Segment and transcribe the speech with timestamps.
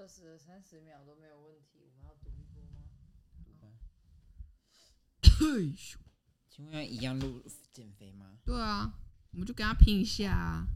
[0.00, 2.78] 测试了三十秒都没有问题，我们要赌一波吗？
[5.20, 5.96] 嘿咻
[6.48, 8.38] 请问要一样录减肥吗？
[8.42, 8.94] 对啊，
[9.32, 10.66] 我们就跟他拼一下啊。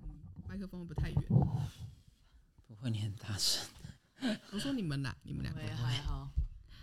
[0.00, 1.22] 嗯麦克风不太远？
[2.66, 3.62] 不会，你很大声。
[4.52, 5.66] 我说你们啦，你们两个我。
[5.66, 6.30] 也还好，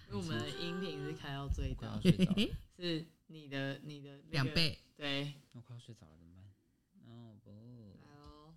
[0.09, 4.29] 因为我们的音频是开到最大快要，睡着了，嘿嘿，是你的你的那个。
[4.29, 4.77] 两倍。
[4.95, 6.45] 对，我快要睡着了，怎么办？
[7.09, 7.49] 哦不，
[8.05, 8.53] 来哦。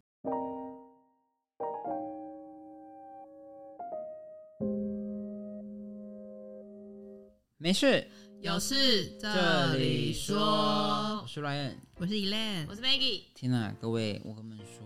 [7.56, 8.06] 没事，
[8.42, 11.24] 有事这里说我。
[11.26, 11.76] 是 Ryan。
[11.94, 14.84] 我是 Elaine，我是 Maggie，天呐，各位，我跟你们说，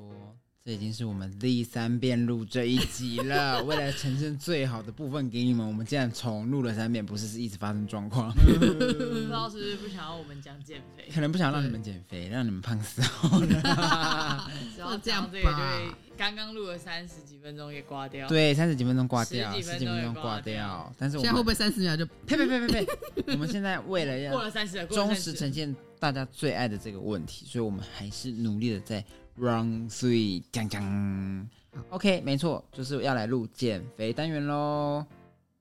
[0.71, 3.61] 这已经是我们第三遍录这一集了。
[3.65, 14.49] 为了呈现最好的部分给你们，我们竟然重录了三遍，不是是一直发生状况，不知道是不是不想要我们讲减肥，可能不想让你们减肥，让你们胖死好了。
[14.73, 20.95] 只要这样讲这个就刚刚录了三十几分钟也挂掉。，对，三十几分钟挂掉，十几分十几分钟挂掉。
[20.97, 22.07] 但是我们现在会不会三十秒就？
[22.29, 22.87] 呸呸呸呸呸！
[23.33, 29.05] 我们现在为了要过了三十忠实呈现大家最爱的这个问题，所以我们还是努力的在
[29.41, 31.49] run three 讲讲。
[31.89, 35.05] OK，没错，就是要来录减肥单元喽。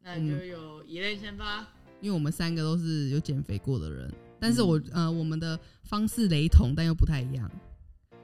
[0.04, 1.66] 那就有一类先发。
[2.02, 7.52] 因为我们三个都是有减肥过的人，但是我、呃我们的方式雷同，但又不太一样，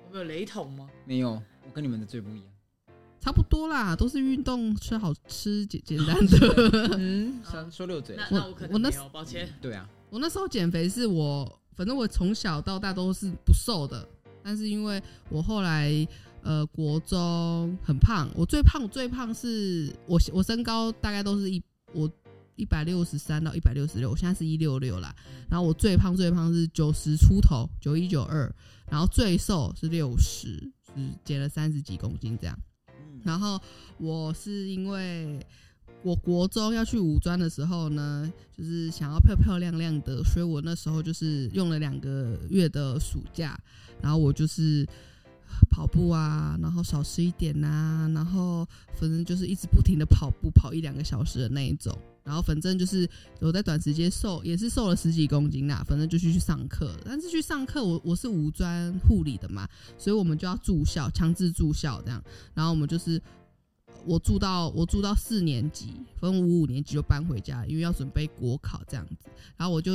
[0.08, 0.88] 我们有雷同吗？
[1.06, 1.32] 没有，
[1.64, 2.46] 我跟你们的最不一样。
[3.20, 6.38] 差不多啦，都是运动，吃好吃简简单的。
[6.98, 8.24] 嗯，说说溜嘴那。
[8.24, 9.50] 我那我可我那能没有，抱歉。
[9.62, 14.08] 对啊，我那时候减肥是我，反正我从小到大都是不瘦的，
[14.46, 16.08] 但是因为我后来
[16.44, 21.60] 呃国中很胖，我最胖最胖是我我身高大概都是一
[21.94, 22.08] 我
[22.56, 25.14] 一百六十三到一百六十六，我现在是一六六啦，
[25.50, 28.54] 然后我最胖最胖是九十出头，九一九二，
[28.88, 32.56] 然后最瘦是六十，是减了三十几公斤这样。
[32.90, 33.60] 嗯，然后
[33.98, 35.40] 我是因为
[36.04, 43.60] 我国中要去五专的时候呢，就是想要漂漂亮亮的，所以我那时候就是用了两个月的暑假，
[44.06, 44.88] 然后我就是
[45.72, 51.92] 跑步啊，然后少吃一点呐、然后反正就是一直不停的跑步，跑一两个小时的那一种。
[52.24, 55.84] 然后反正就是我在短时间瘦，也是瘦了十几公斤啦。
[55.88, 59.68] 反正就去去上课，但是去上课我我是五专护理的嘛，
[59.98, 62.24] 所以我们就要住校，强制住校这样。
[62.54, 63.20] 然后我们就是
[64.06, 69.30] 我住到我住到四年级，分五五年级就搬回家，因为要准备国考这样子。
[69.58, 69.92] 然后我就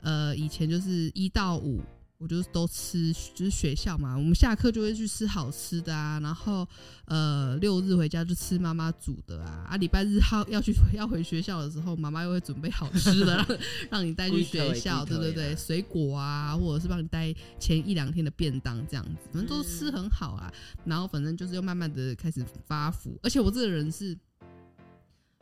[0.00, 1.80] 呃以前就是一到五。
[2.18, 6.66] 我就都吃，就是学校嘛，我们下课就会去吃好吃的啊，然后
[7.04, 13.58] 呃六日回家就吃妈妈煮的啊，啊礼拜日要要去要回学校的时候，妈妈又会准备好吃的 让
[13.90, 20.52] 让你带去学校，对对对，水果啊，或者是帮你带前一两天的便当这样子，反正都吃很好啊。
[20.84, 24.18] 然后反正就是又慢慢的开始发福，而且我这个人是，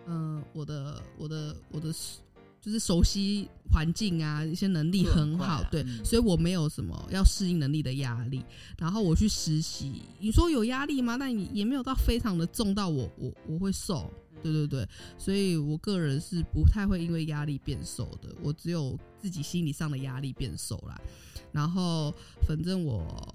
[0.06, 1.90] 嗯、我的我的我的
[2.66, 8.44] 就是熟悉环境啊，一些能力很很好，对，嗯所以我没有什么要适应能力的压力。
[8.76, 11.16] 然后我去实习，你说有压力吗？
[11.16, 14.12] 但也也没有到非常的重到我我我会瘦，
[14.42, 21.00] 对对对，所以我个人是不太会因为压力变瘦的，我只有自己心理上的压力变瘦啦。
[21.52, 22.12] 然后
[22.44, 23.32] 反正我，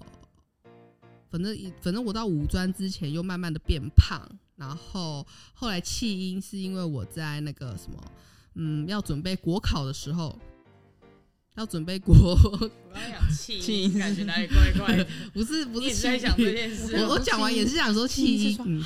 [1.30, 7.98] 反正反正我到五专之前又慢慢的变胖，然后后来弃婴是因为我在那个什么，
[8.54, 10.38] 嗯，要准备国考的时候。
[11.56, 15.06] 要准备国我刚刚讲 气感觉哪里怪怪的。
[15.34, 18.82] 不是不你是弃也是在想这婴，件事我我讲完也是想说气音，嗯，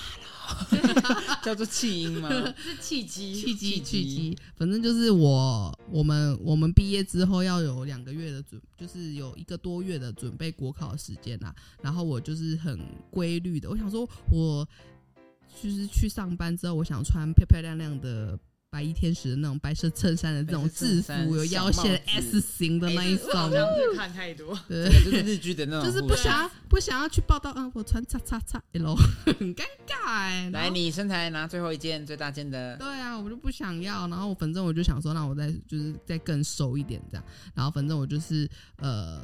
[1.44, 2.28] 叫做气音吗？
[2.58, 12.76] 是气机，契机契契机机，反正就是我我们我们毕业之后要有两个月的准，就是有一个多月的准备国考的时间啦、然后我就是很
[13.12, 14.68] 规律的，我想说我
[15.62, 18.36] 就是去上班之后，我想穿漂漂亮亮的。
[18.76, 23.50] 白衣天使的那种白色衬衫的这种制服，有腰线 S 型的那一种，
[23.96, 24.54] 看太多。
[24.68, 28.94] 对，就是日剧的那种，就是不想要不想要去报道，嗯，我穿叉叉叉 L，
[29.24, 37.24] 很尴尬哎、然来，你身材拿最后一件最大件的，对啊，我就不想要，然后反正我就想说，那我再就是再更瘦一点这样，
[37.54, 38.46] 然后反正我就是
[38.76, 39.18] 呃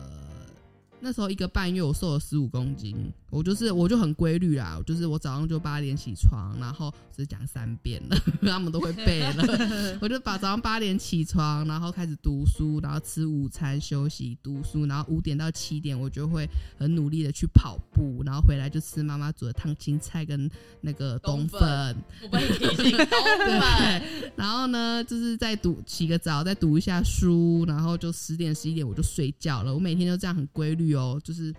[1.02, 2.96] 那时候一个半月我瘦了十五公斤，
[3.28, 20.48] 我就是我就很规律啦，就是我早上就八点起床，然后只讲三遍了， 他们都会背了， 我就把早上八点起床，然后开始读书，然后吃午餐休息读书，然后五点到七点我就会很努力的去跑步，然后回来就吃妈妈煮的烫青菜跟
[20.80, 21.96] 那个冬冬粉粉。
[22.22, 24.02] 我被提醒都粉，
[24.36, 29.74] 然后呢，就是再读洗个澡，再读一下书，然后就十点十一点我就睡觉了。
[29.74, 31.54] 我每天都这样很规律愈哦，就是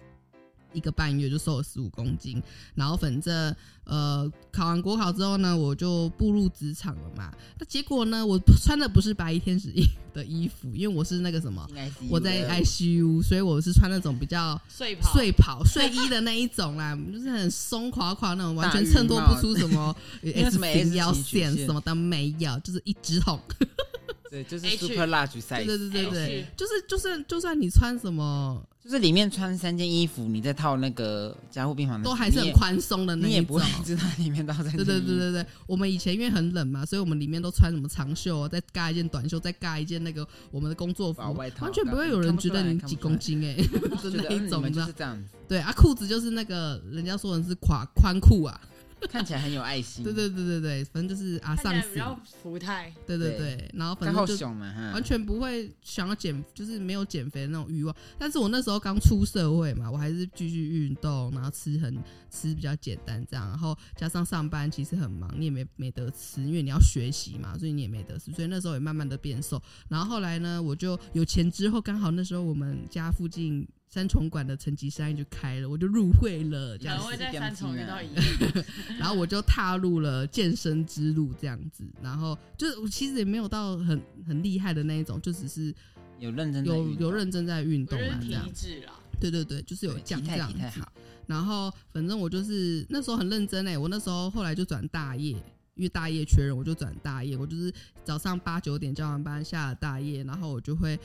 [0.71, 2.41] 一个半月就瘦了十五公斤。
[2.75, 7.31] 然后反正呃考完国考之后呢，我就步入职场了嘛。
[7.59, 9.83] 那结果呢，我穿的不是白衣天使衣
[10.13, 11.67] 的衣服，因为我是那个什么，
[12.09, 23.39] 我在了 ICU，所以我是穿那种比较睡跑睡跑睡衣的那一种啦，就是很松垮垮那种，完全衬托不出什么 S 型腰线线什么的没有，就是一直筒。
[24.31, 33.29] 对，就是 super large size，对对对对对就是就算就算你穿什么，就是里面穿三件衣服，你再套那个加护病房的，都还是很宽松的那一种。
[33.29, 33.53] 你也不。
[33.53, 41.21] 会知道里面到底对对对对对，我们以前因为很冷嘛，所以我们里面都穿什么长袖啊，再加一件短袖，再加一件那个我们的工作服。
[41.33, 43.63] 完全不会有人觉得你几公斤哎、的
[43.97, 44.97] 觉得那一种，嗯你们你知道就是？
[44.97, 45.15] 这样。
[45.15, 48.59] 子，对啊，裤子就是那个人家说的是垮宽裤啊，
[49.09, 50.03] 看起来很有爱心。
[50.03, 54.47] 对对对对对，反正就是啊上司，比较福态，对对对对，然后反正就
[54.93, 57.95] 完全不会想要减，就是没有减肥的那种欲望。
[58.17, 61.97] 但是我那时候刚出社会嘛，我还是继续运动，然后吃很
[62.29, 69.61] 吃比较简单这样，然后加上上班其实很忙，你也没没得吃，因为你要学习嘛，所以你也没得吃，所以那时候也慢慢的变瘦。
[69.89, 73.67] 然后后来呢，我就有钱之后，刚好那时候我们家附近。
[73.93, 78.07] 三重馆的成吉思汗就开了，我就入会了，这样子会在三重遇到一
[78.97, 81.83] 然后我就踏入了健身之路，这样子。
[82.01, 85.71] 然后就是我其实也没有到很很厉害的那一种，就只是
[86.17, 88.51] 有认真有有认真在运动这样。
[88.51, 90.81] 脂啦，对对对，就是有这样子。
[91.27, 95.33] 然后反正我就是那时候很认真哎、我那时候后来就转大业，
[95.75, 97.37] 因为大业缺人，我就转大业。
[97.37, 97.71] 我就是
[98.03, 100.99] 早上八九点交完班下了大夜，然后我就会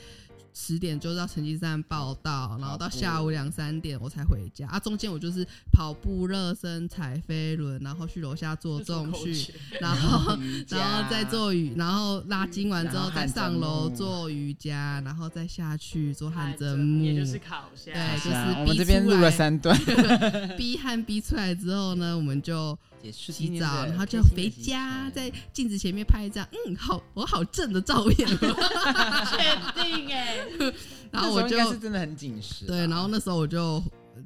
[0.59, 4.67] 十点就到成绩站报道，然后到下午两三点我才回家。
[4.67, 4.77] 啊。
[4.79, 17.69] 中间我就是跑步、热身、踩飞轮，然后去楼下做重训，然 后然后再做瑜，然后拉筋完之后再上楼做瑜伽，然后再下去做汗蒸也就是烤。
[17.75, 19.77] 虾，对就是啊我们这边录了三段，
[20.57, 22.77] 逼汗逼出来之后呢，我们就
[23.11, 28.27] 洗澡，然后就回家，在镜子前面拍一张，嗯，好，我好正的照片。
[28.27, 30.37] 确定哎，
[31.11, 33.81] 然后我就是真的很紧实啊，对，然后那时候我就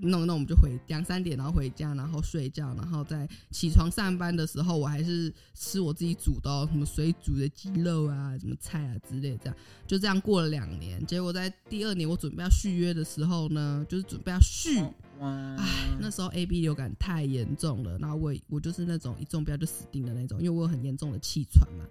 [0.09, 9.55] 弄弄，我们就回两三点，然后回家，然后睡觉，然后再起床上班的时候，我还是吃我自己煮的哦、什么水煮的鸡肉啊，什么菜啊之类，这样
[9.87, 11.05] 就这样过了两年。
[11.05, 14.79] 结果在第二年我准备要续约的时候呢，就是准备要续。
[15.19, 21.85] 哇，唉，那时候 A B 流感太严重了，然后我我就是那种一中标就死定的那种，因为我有很严重的气喘嘛。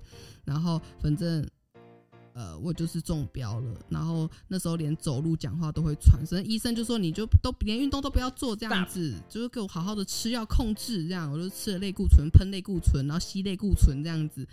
[0.44, 1.46] 然后反正
[2.34, 14.46] 呃我就是中标了，然后那时候连走路讲话都会喘，所以医生就说你就都连运动都不要做这样子，就是给我好好的吃药控制这样，我就吃了类固醇，喷类固醇，然后吸类固醇这样子。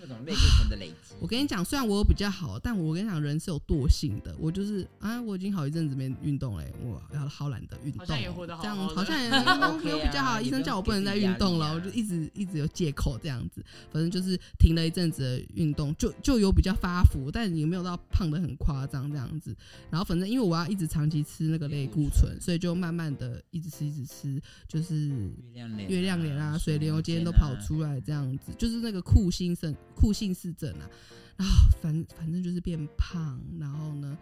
[0.00, 4.34] 各种类固醇的累积，我跟你讲，虽然我有比较好，但我跟你讲，人是有惰性的。
[4.38, 10.30] 我就是啊，我已经好一阵子没运动嘞，我要好懒得运动哦，好像也活得好这样好像也 OK 没有比较好。
[10.30, 13.62] 啊医生叫我不能再运动了，我就一直一直有借口这样子。
[13.92, 19.54] 反正就是停了一阵子的运动，就就有比较发福，但也没有到胖的很夸张这样子。
[19.90, 30.88] 然后反正因为我要一直长期吃那个类固醇，所以就慢慢的一直吃一直吃，就是月亮脸、月亮脸啊、水流今天都跑出来，这样子，就是那个酷性症、酷性氏症啊，
[31.36, 31.44] 啊，
[31.82, 34.16] 反反正就是变胖，然后呢，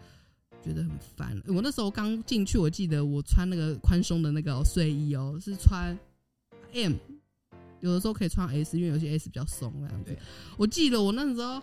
[0.63, 1.41] 觉得很烦。
[1.47, 5.97] 我那时候刚进去，我记得我穿那个宽松的那个睡衣哦，是穿
[6.73, 6.93] M，
[7.79, 10.15] 有的时候可以穿 S，因为有些 S 比较松那样子。
[10.57, 11.61] 我记得我那时候。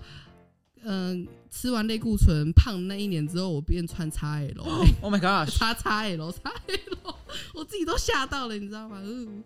[0.88, 7.14] 嗯，吃完类固醇胖那一年之后，我变穿 XL，，Oh my god，叉 XL，XL，
[7.54, 9.00] 我自己都吓到了，你知道吗？
[9.02, 9.42] 嗯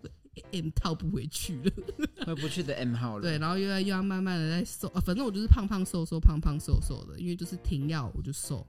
[0.51, 1.71] M 套不回去了。
[2.25, 8.65] 回不去的 M 号了，对，然后又要又要慢慢的在瘦啊，反正我就是胖胖瘦瘦胖胖瘦瘦的，因为就是停药我就瘦，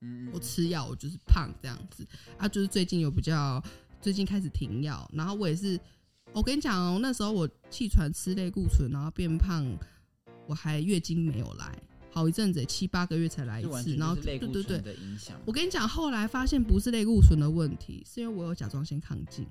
[0.00, 2.06] 嗯，嗯，我吃药我就是胖这样子
[2.36, 2.48] 啊。
[2.48, 3.62] 就是最近有比较，
[4.00, 5.78] 最近开始停药，然后我也是，
[6.32, 9.64] 我跟你讲哦，那时候我气喘吃类固醇，然后变胖，
[10.48, 11.78] 我还月经没有来，
[12.10, 14.96] 好一阵子，七八个月才来一次，然后对对对，
[15.44, 19.46] 我跟你讲，后来发现不是类固醇的问题，是因为我有甲状腺亢进。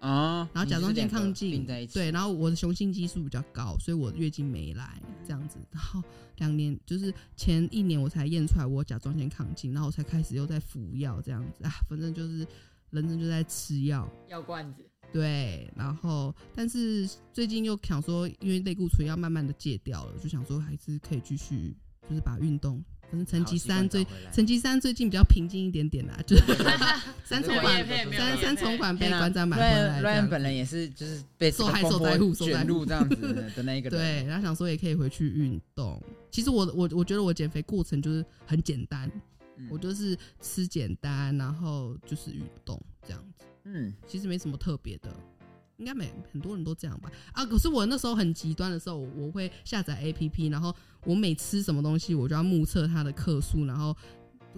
[0.00, 5.58] 啊，然后甲状腺亢进在一，起，对，然后我的雄性激素比较高，所以我月经没来这样子。
[5.70, 6.02] 然后
[6.38, 12.46] 两年就是前一年我才验出来我甲状腺亢进，然后我才开始又在服药这样子啊，反正就是
[12.90, 14.10] 人生就在吃药。
[14.28, 21.76] 药罐子，对，然后但是最近又想说，因为类固醇要慢慢的戒掉了，就想说还是可以继续，
[22.08, 22.82] 就是把运动。
[23.10, 26.42] 反正成吉三最成吉三最近比较平静一点点啦，就是
[27.24, 33.16] 三重有馆业配没有业配三三重款被馆长买回来 Ryan，本人也是就是被受害受灾户受灾户卷入这样子
[33.56, 36.00] 的那一个人， 对，然后想说也可以回去运动。
[36.30, 39.10] 其实我我我觉得我减肥过程就是很简单，
[39.56, 45.12] 嗯我就是吃简单，然后就是运动这样子，嗯，其实没什么特别的。
[45.80, 47.10] 应该每很多人都这样吧？
[47.32, 50.72] 啊，可是我那时候很极端的时候，我我会下载 A P P，然后
[51.04, 53.96] 我每吃什么东西，我就要目测它的克数，然后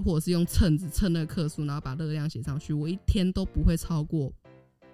[0.04, 2.74] 或者是用秤子称那个克数，然后把热量写上去。
[2.74, 4.32] 我一天都不会超过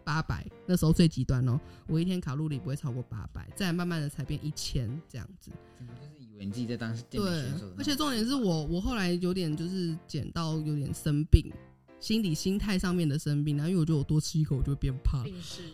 [0.05, 5.51] 八百，那时候最极端哦，我一天卡路里不会超过八百，再慢慢的才变一千这样子。
[7.11, 7.21] 对
[7.77, 11.53] 而且重点是我我后来有点就是减到有点生病，
[12.01, 15.27] 心理心态上面的生病，然后因为我觉得我多吃一口我就会变胖。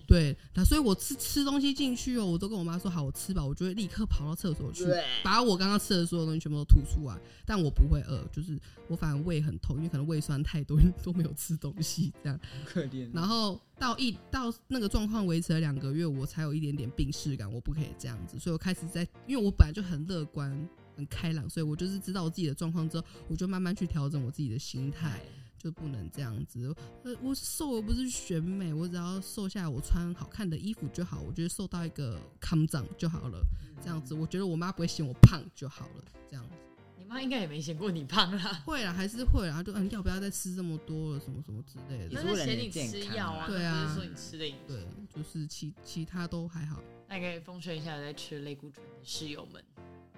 [0.07, 4.85] 对，那所以我吃吃东西进去哦，我都跟我妈说好，我吃饱，我就会立刻跑到厕所去，
[5.23, 7.19] 把我刚刚吃的所有东西全部都吐出来。
[7.45, 12.41] 但我不会饿，就是我反而胃很痛，因为可能胃酸太多，都没有吃东西这样。
[12.65, 13.11] 可怜。
[13.13, 20.51] 然后到一到那个状况维持了两个月，我才有一点点病逝感，我不可以这样子，所以我开始在，因为我本来就很乐观、
[20.97, 25.21] 很开朗，所以我就是知道我自己的状况之后，我就慢慢去调整我自己的心态。
[25.65, 26.77] 就不能这样子。
[27.05, 31.23] 呃，我瘦我不是选美，我只要瘦下来，我穿好看的衣服就好。
[31.23, 33.41] 我觉得瘦到一个康长就好了，
[33.83, 36.55] 这样子，我觉得我妈不会嫌我胖就好了，这样子。
[36.99, 42.11] 你妈应该也没嫌过你胖啦，会啦，还是会啦，就嗯，要不要再吃这么多了，什么什么之类的。
[42.13, 44.61] 那是嫌你吃药啊，啊对啊不是说你吃的饮食。
[44.69, 46.83] 对，就是其其他都还好。
[47.09, 49.65] 那可以奉劝一下有在吃类固醇的室友们，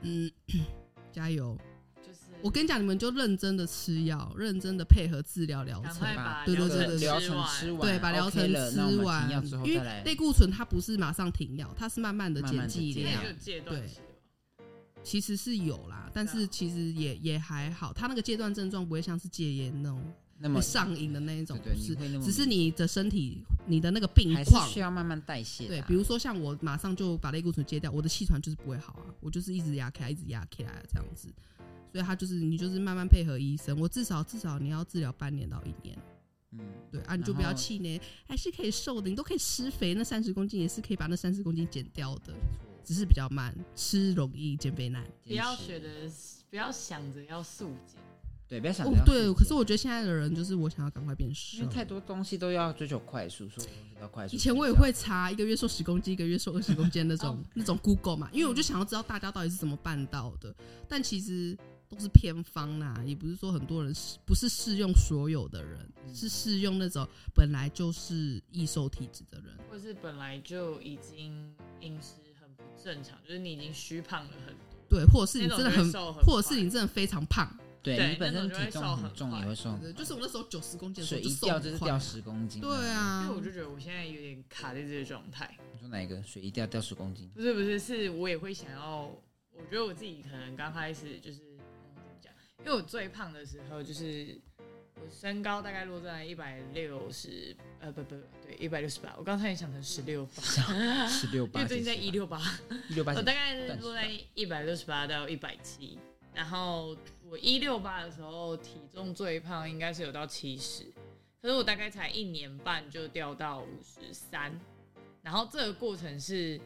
[0.02, 0.28] 嗯，
[1.12, 1.56] 加油！
[2.46, 5.84] 就是我跟你讲，你们就认真的吃药，认真的配合治疗疗程。
[5.84, 9.30] 赶快把把对对疗程对对疗程吃完，对，把疗程吃完
[9.64, 13.32] 因为类固醇它不是马上停药，它是慢慢的减剂量有。
[13.32, 14.02] 戒断期的吧
[15.02, 20.02] 其实是有啦，但是其实也也还好，它那个戒断症状不会像是戒烟那种
[20.38, 25.84] 那么上瘾的那一种，是，只是你的身体你的那个病况需要慢慢代谢的对，啊。
[25.86, 31.28] 比如说像我马上就把类固醇戒掉，我的气喘就是不会好啊，我就是一直压起来，一直压起来这样子。
[31.96, 35.98] 所以他就是你就是慢慢配合医生，我至少至少你要治疗半年到一年，
[36.52, 36.60] 嗯，
[36.92, 37.98] 对啊，你就不要气馁，
[38.28, 42.34] 还是可以瘦的，你都可以施肥，那三十公斤也是可以把那三十公斤减掉的，
[42.84, 45.02] 只是比较慢，吃容易减肥难。
[45.24, 45.88] 不要坚持学的，
[46.50, 47.98] 不要想着要速减，
[48.46, 51.74] 对，不要想着要，哦对，可是我觉得现在的人就是我想要赶快变瘦因为。
[51.74, 54.36] 太多东西都要追求快速，所有东西要快速。
[54.36, 60.54] 以前我也会查一个月瘦十公斤，一个月瘦二十公斤那种、 哦那种 Google 嘛，因为我就想要知道大家到底是怎么办到的。
[60.88, 61.56] 但其实
[61.88, 69.56] 都是偏方啦，也不是说很多人是不是适用所有的人，是适用那种本来就是易瘦体质的人。
[69.70, 77.48] 或是本来就已经饮食很不正常，就是你已经虚胖了很多，对，或者是你真的很，瘦很或者是你真的非常胖。
[77.82, 79.78] 对对你本身体重很很重，快也会瘦。
[79.96, 82.60] 就是我那时候九十公斤的时候水一掉就是掉十公斤。
[82.60, 85.56] 对啊因啊为，我就觉得我现在有点卡在这个状态。
[85.72, 86.20] 你说哪一个？
[86.24, 87.30] 水一掉掉十公斤。
[87.32, 91.42] 不是不是，是我也会想要，我觉得我自己可能刚开始就是、
[92.66, 94.36] 因为我最胖的时候就是
[94.96, 100.42] 我身高大概落在一百六十，呃不不对，一百六十八，我刚才也想成十六八，
[101.06, 102.42] 十六八，因为最近在一六八，
[102.90, 105.96] 一六八我大概是落在一百六十八到一百七，
[106.34, 106.96] 然后
[107.30, 110.92] 我一六八的时候体重最胖应该是有到七十，
[111.40, 114.52] 可是我大概才一年半就掉到五十三，
[115.22, 116.60] 然后这个过程是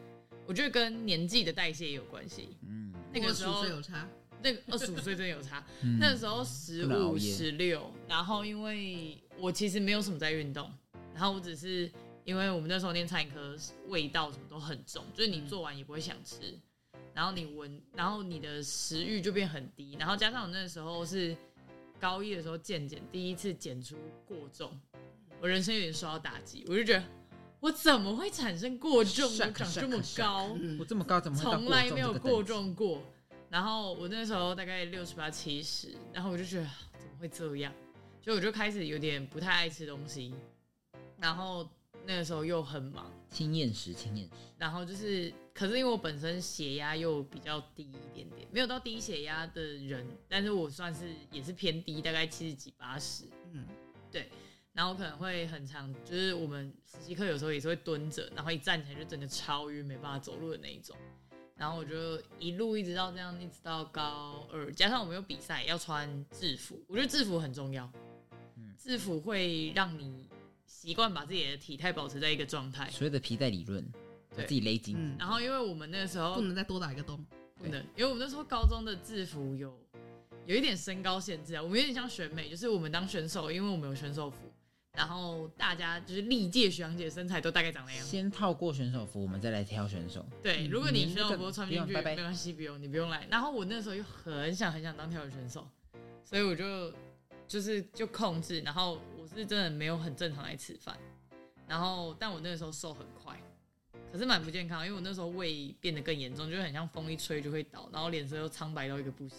[0.47, 4.07] 我觉得跟年纪的代谢也有关系，嗯，那个时候有差，
[4.43, 10.71] 那个二十五岁真的有差，嗯那时候十五、十六，然后因为我其实没有什么在运动，
[11.13, 11.89] 然后我只是
[12.23, 13.55] 因为我们那时候念餐饮科，
[13.87, 16.57] 味道什么都很重，就是你做完也不会想吃，
[17.13, 21.35] 然后你闻，然后你的食欲就变很低，然后加上我那时候是
[21.99, 23.95] 高一的时候健检，第一次检出
[24.27, 24.71] 过重，
[25.39, 27.03] 我人生有点受到打击，我就觉得
[27.59, 29.25] 我怎么会产生过重？
[29.37, 33.03] 我长这么高，嗯我这么高怎么从来没有过重过。
[33.51, 36.63] 然后我那时候大概六十八七十，然后我就觉得
[36.97, 37.73] 怎么会这样？
[38.21, 40.33] 所以我就开始有点不太爱吃东西，
[41.17, 41.69] 然后
[42.05, 43.11] 那个时候又很忙？
[43.29, 44.33] 轻厌食，轻厌食。
[44.57, 53.67] 然后就是，可是因为我本身血压又比较低一点点，没有到低血压的人，但是我算是也是偏低，大概七十几八十，嗯，
[54.09, 54.29] 对
[54.71, 60.95] 然后可能会很长，就是我们实习课有时候也是会蹲着，然后一站起来就整个超晕，没办法走路的那一种。
[61.61, 67.87] 然后我就一路一直到这样，一直到高二，加上我们有比赛要穿制服，我觉得制服很重要。
[68.57, 70.27] 嗯制服会让你
[70.65, 72.89] 习惯把自己的体态保持在一个状态。
[72.89, 73.85] 所谓的皮带理论，
[74.31, 74.95] 把对自己勒紧。
[74.97, 77.23] 嗯然后因为我们那个时候不能再多打一个洞。
[77.59, 79.71] 不能，因为我们那时候高中的制服有
[80.47, 84.50] 有一点身高限制啊，我们有点像选美，就是我们当选手，因为我们有选手服，
[84.93, 88.05] 然后大家就是历届学长姐身材都大概长那样。
[88.05, 90.25] 先套过选手服，我们再来挑选手。
[90.43, 93.25] 对，嗯如果你选手服穿不进去，拜拜没关系，不用，你不用来。
[93.31, 95.65] 然后我那时候又很想很想当跳水选手，
[96.25, 96.93] 所以我就
[97.47, 100.97] 就是就控制，然后我是真的没有很正常来吃饭，
[101.67, 103.39] 然后但我那个时候瘦很快，
[104.11, 109.37] 可是蛮不健康，因为我那时候胃变得更严重，就是很像风一吹就会倒，然后脸色又苍白到一个不行，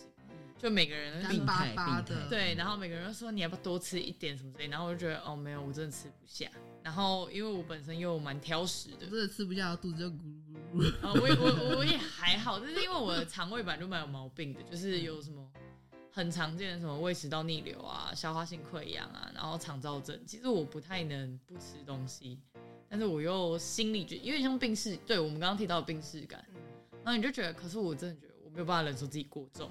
[0.63, 6.49] 就每个人干巴巴的，病态对，然后每个人都说你要不要多吃一点什么之类，然后我就觉得哦没有，我真的吃不下。
[6.85, 10.95] 然后因为我本身又蛮挑食的我，真的吃不下，肚子就咕噜咕噜。
[11.03, 15.45] 呃，我也我我也还好，就是因为我的肠胃本来就蛮有毛病的，就是有什么
[16.13, 20.17] 很常见的什么胃食道逆流啊、消化性溃疡啊，然后肠燥症。
[20.25, 22.39] 其实我不太能不吃东西，
[22.89, 26.45] 但是我又心里就因为像病逝，对我们刚刚提到的病逝感，
[27.03, 29.69] 然后你就觉得，可是我真的觉得我没有办法忍受自己过重，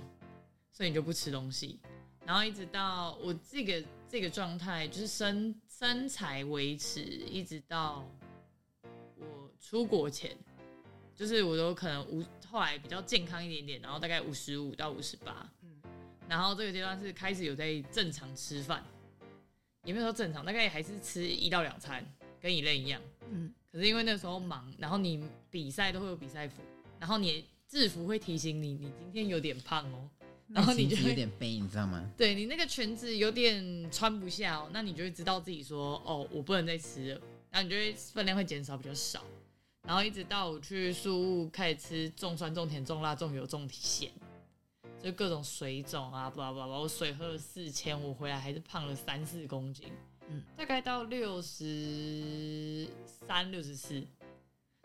[0.72, 1.80] 所以你就不吃东西，
[2.26, 8.08] 然后一直到我这个这个状态，就是身身材维持，一直到
[9.18, 10.36] 我出国前，
[11.16, 15.50] 就是我都可能五后来比较健康一点点，然后大概五十五到五十八，
[16.28, 18.84] 然后这个阶段是开始有在正常吃饭，
[19.84, 22.04] 也没有说正常，大概还是吃一到两餐，
[22.40, 23.02] 跟以类一样。
[23.30, 26.62] 嗯，可是因为那时候忙，然后你比赛都会有比赛服，
[27.00, 30.10] 然后你制服会提醒你，你今天有点胖哦，
[30.54, 32.10] 然后你就有点悲，你知道吗？
[32.18, 39.24] 对你那个裙子有点穿不下哦，那你就会知道自己说哦，我不能再吃了，然后你就会分量会减少比较少，
[39.84, 44.12] 然后一直到我去宿务开始吃重酸、重甜、重辣、重油、重咸，
[45.02, 49.88] 就各种水肿啊，巴拉巴拉，我水喝了四千，我回来还是胖了三四公斤，
[50.30, 54.06] 嗯大概到六十三、六十四。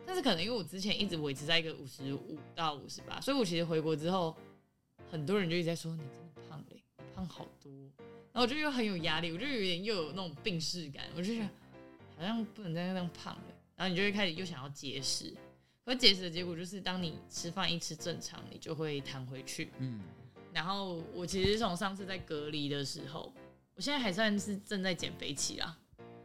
[0.08, 4.32] 但是可能因为我之前一直维持在一个五十五到五十八，所以我其实回国之后，
[5.10, 7.72] 很多人就一直在说你真的胖了，你胖好多。
[8.32, 11.48] 然后我就又很有压力，我就有点又有那种病逝感，我就觉得
[12.16, 13.42] 好像不能再那样胖了。
[13.76, 15.34] 然后你就会开始又想要节食，
[15.84, 19.70] 可节食的结果就是当你吃饭一吃正常，你就会弹回去。
[19.78, 20.00] 嗯，
[20.52, 23.32] 然后我其实从上次在隔离的时候，
[23.74, 25.78] 我现在还算是正在减肥期啦，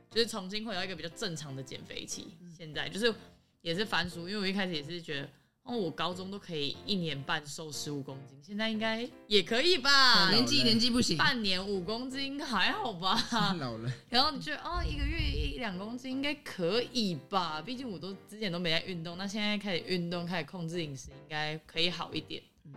[0.09, 2.35] 就是重新回到一个比较正常的减肥期。
[2.49, 3.13] 现在就是
[3.61, 5.29] 也是反薯，因为我一开始也是觉得，
[5.71, 10.29] 哦，我高中都可以一年半瘦十五公斤，现在应该也可以吧？
[10.29, 13.15] 年纪年纪不行，半年五公斤还好吧？
[13.57, 17.61] 老了，然后你觉得哦，一个月一两公斤应该可以吧？
[17.61, 22.43] 毕竟我都之前都没在运动，那现在开始运动，开始控制饮食，应该可以好一点。
[22.65, 22.73] 嗯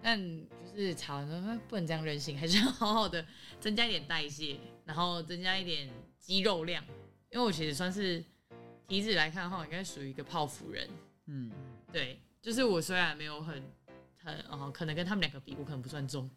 [0.00, 0.18] 但
[0.64, 3.22] 就是查完说不能这样任性，还是要好好的
[3.60, 6.82] 增加一点代谢，然后增加一点肌肉量。
[7.30, 8.24] 因为我其实算是
[8.86, 10.88] 体脂来看的话，我应该属于一个泡芙人。
[11.26, 11.50] 嗯，
[11.92, 13.62] 对，就是我虽然没有很
[14.22, 16.30] 很哦，可能跟他们两个比，我可能不算重，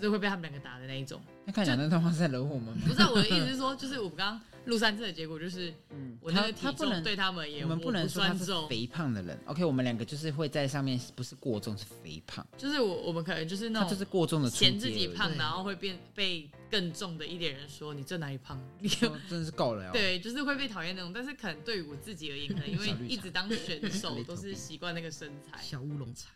[0.00, 1.20] 就是会被他们两个打的那一种。
[1.44, 2.82] 那看起来那段话是在惹我们吗？
[2.86, 5.72] 不是啊我的意思是说，就是我们刚刚录三次的结果就是。
[5.90, 9.38] 嗯，我那个体重对他们而言，我们不能说他是，肥胖的人。
[9.46, 19.90] OK，我们两个就是会在上面不是过重，是肥胖，就是我我们可能就是那他就是种过重的嫌自己胖，然后会变被更重的一点人说你这哪里胖，你说真的是够了哦。
[19.92, 21.12] 对，就是会被讨厌那种。
[21.12, 26.30] 但是可能对于我自己而言，可能因为一直当选手 都是习惯那个身材，小乌龙茶，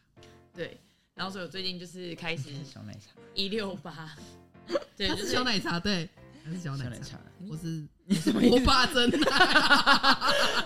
[0.55, 0.81] 对。
[1.14, 4.14] 然后所以我最近就是开始 小奶茶，一六八，
[4.96, 6.09] 对，它就是小奶茶，对，
[6.44, 7.18] 它是小奶茶小奶茶，。
[7.48, 7.87] 我是
[8.50, 9.18] 我爸真的，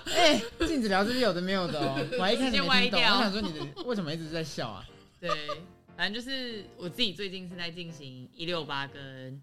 [0.07, 2.07] 哎，禁止聊这些有的没有的哦。
[2.19, 4.85] 我还一开始直接没听懂，歪掉我想说你的为什么一直在笑啊？
[5.21, 5.31] 对，
[5.97, 9.41] 反正就是我自己最近是在进行一六八跟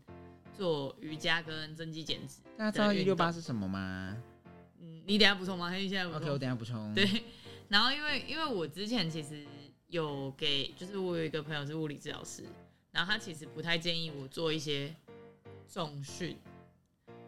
[0.57, 2.35] 做瑜伽跟增肌减脂。
[2.57, 4.17] 大家知道一六八是什么吗
[4.81, 5.69] 嗯，你等一下补充吗？
[5.69, 6.93] 还是现在补充？OK，我等一下补充。
[6.93, 7.23] 对，
[7.69, 9.45] 然后因为因为我之前其实
[9.95, 12.43] 有给，就是我有一个朋友是物理治疗师，
[12.91, 14.93] 然后他其实不太建议我做一些
[15.71, 16.37] 重训，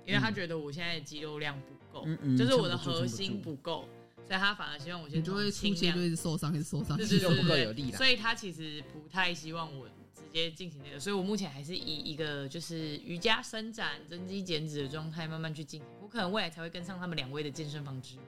[0.05, 3.87] 因为他嗯觉得我现在的肌肉量不够，嗯嗯就是我的核心不够，
[4.27, 7.97] 所以他反而希望我先你就会从轻量出现就一直受伤，一直受伤，对肌肉不够有力啦。
[7.97, 18.21] 所以他其实不太希望我直接进行这个，所以我目前还是以一个就是瑜伽伸展、增肌减脂的状态慢慢去进行，我可能未来才会跟上他们两位的健身房之路。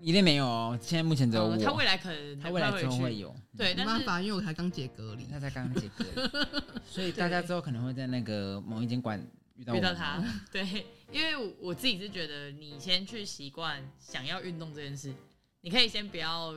[0.00, 1.56] 一定没有哦，现在目前只有我。
[1.56, 6.48] 嗯他未来可能他未来之后会有，对，但是没办法，因为我才刚解隔离，他才刚刚解隔，
[6.88, 9.20] 所以大家之后可能会在那个某一间馆
[9.56, 15.12] 遇到我遇到他， 对，因为我我自己是觉得，你先去习惯想要运动这件事，
[15.60, 16.54] 你可以先不要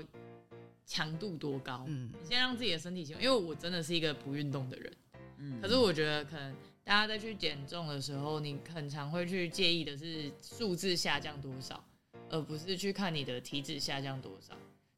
[0.86, 3.23] 强度多高，嗯，你先让自己的身体习惯。
[3.23, 4.93] 因为我真的是一个不运动的人，
[5.39, 5.60] 嗯。
[5.62, 11.84] 可是我觉得可能大家在去减重的时候，你很常会去介意的是数字下降多少，
[12.32, 14.54] 而不是去看你的体脂下降多少。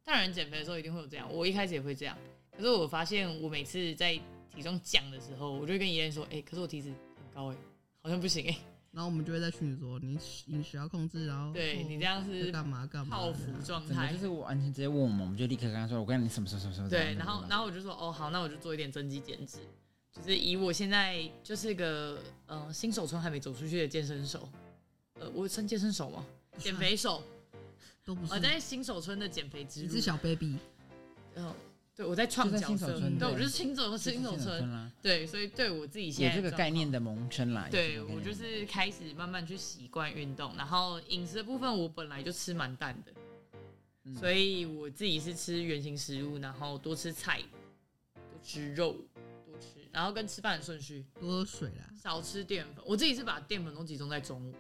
[0.06, 2.18] 当然，减肥的时候一定会有这样，我一开始也会这样。
[2.56, 4.14] 可是我发现，我每次在
[4.54, 7.58] 体重降的时候，我就跟怡莲说：“哎、可是我体脂很高哎、
[8.02, 8.56] 好像不行哎、
[8.92, 14.20] 然后我们就会在群里说，你饮食要控制，然后对你这样是要干嘛干嘛的，泡芙状态就。
[14.20, 16.90] 是我完全直接问我们，我们就立刻跟他说，我跟你什么什么什么什么。
[16.90, 19.58] 对，然后然后后我就说哦好，那我就做一点增肌减脂，
[20.12, 24.48] 就是以我现在就是个呃新手村还没走出去的健身手，
[25.20, 26.24] 呃，我称健身手吗？
[26.58, 27.24] 减肥手，
[28.06, 30.02] 都不是我，在新手村的减肥之路你是。
[30.02, 30.58] 小 baby，
[31.36, 31.54] 嗯，
[31.96, 37.66] 对，我在创就在角色，新手村对，我对就是新手就是新手村，啦，对，所以对我自己现有在状这个概念况的萌生啦。
[37.66, 43.12] 有对这个概念的我就是开始慢慢去习惯运动，然后饮食的部分我本来就吃蛮淡的，
[44.06, 47.42] 嗯所以我自己是吃原形食物，然后多吃菜，
[48.14, 48.94] 多吃肉，
[49.46, 51.90] 多吃，然后跟吃饭的顺序多喝水啦。
[51.96, 52.84] 少吃淀粉。
[52.86, 54.54] 我自己是把淀粉都集中在中午，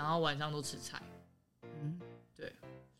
[0.00, 0.98] 然后晚上都吃菜，
[1.82, 2.00] 嗯，
[2.34, 2.50] 对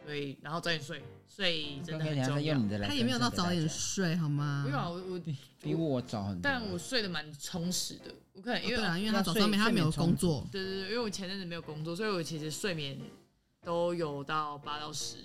[0.05, 2.55] 所以然后早点睡，睡真的很重要。
[2.55, 4.65] 用你的来他也没有到早点睡好吗？
[4.67, 5.21] 没有啊，我我
[5.63, 12.99] 比我早很多，但我睡得蛮充实的，我可能因为因为他早上面睡他没有工作，对对对，因为我前阵子没有工作，所以我其实睡眠
[13.65, 15.17] 都有到八到十，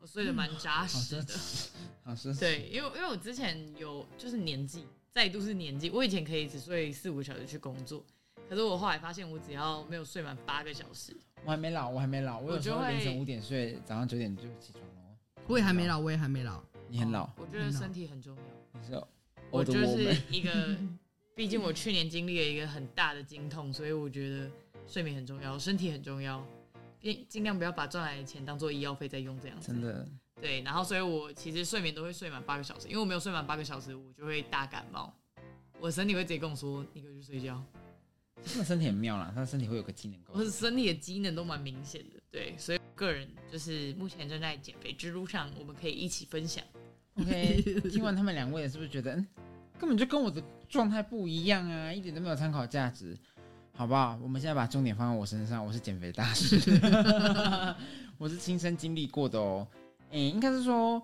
[0.00, 1.22] 我睡得蛮扎好实的。
[1.22, 1.66] 奢侈，
[2.02, 2.40] 好奢侈。
[2.40, 8.04] 对，因为因为我之前有就是年纪，再度是年纪，我以前可以只睡四五个小时去工作，
[8.48, 14.90] 可是我后来发现，我只要没有睡满八个小时，我还没老，我还没老，我有时候凌晨五点睡，早上九点就起床了。
[15.46, 16.62] 我也还没老，我也还没老。
[16.88, 18.42] 你很老，我觉得身体很重要。
[18.80, 19.02] 你是
[19.50, 20.76] 我就是一个，
[21.34, 24.50] 毕竟我去年经历了一个很大的经痛，所以我觉得
[24.86, 26.44] 睡眠很重要，身体很重要，
[27.00, 29.72] 尽尽量不要把赚来的钱当做医药费在用，这样子。
[29.72, 30.06] 真的
[30.40, 35.12] 对，然后所以我其实睡眠都会睡满八个小时，因为我没有睡满八个小时，我就会大感冒，
[35.80, 37.62] 我身体会直接跟我说你可以去睡觉，
[38.44, 46.62] 真的身体很妙啦，他的身体会有个机能我的身体的机能都蛮明显的，对，所以个人就是目前正在减肥之路上，我们可以一起分享。
[47.14, 49.26] OK， 听完他们两位，是不是觉得嗯，
[49.78, 53.16] 根本就跟我的状态不一样啊，一点都没有参考价值？
[53.76, 54.16] 好不好？
[54.22, 56.56] 我们现在把重点放在我身上，我是减肥大师，
[58.18, 59.66] 我是亲身经历过的哦。
[60.10, 61.02] 诶、应该是说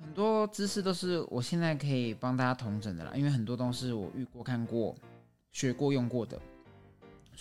[0.00, 4.96] 很多知识都是我现在可以帮大家同整的啦，因为很多都是我遇过、看过、
[5.52, 6.40] 学过、用过的，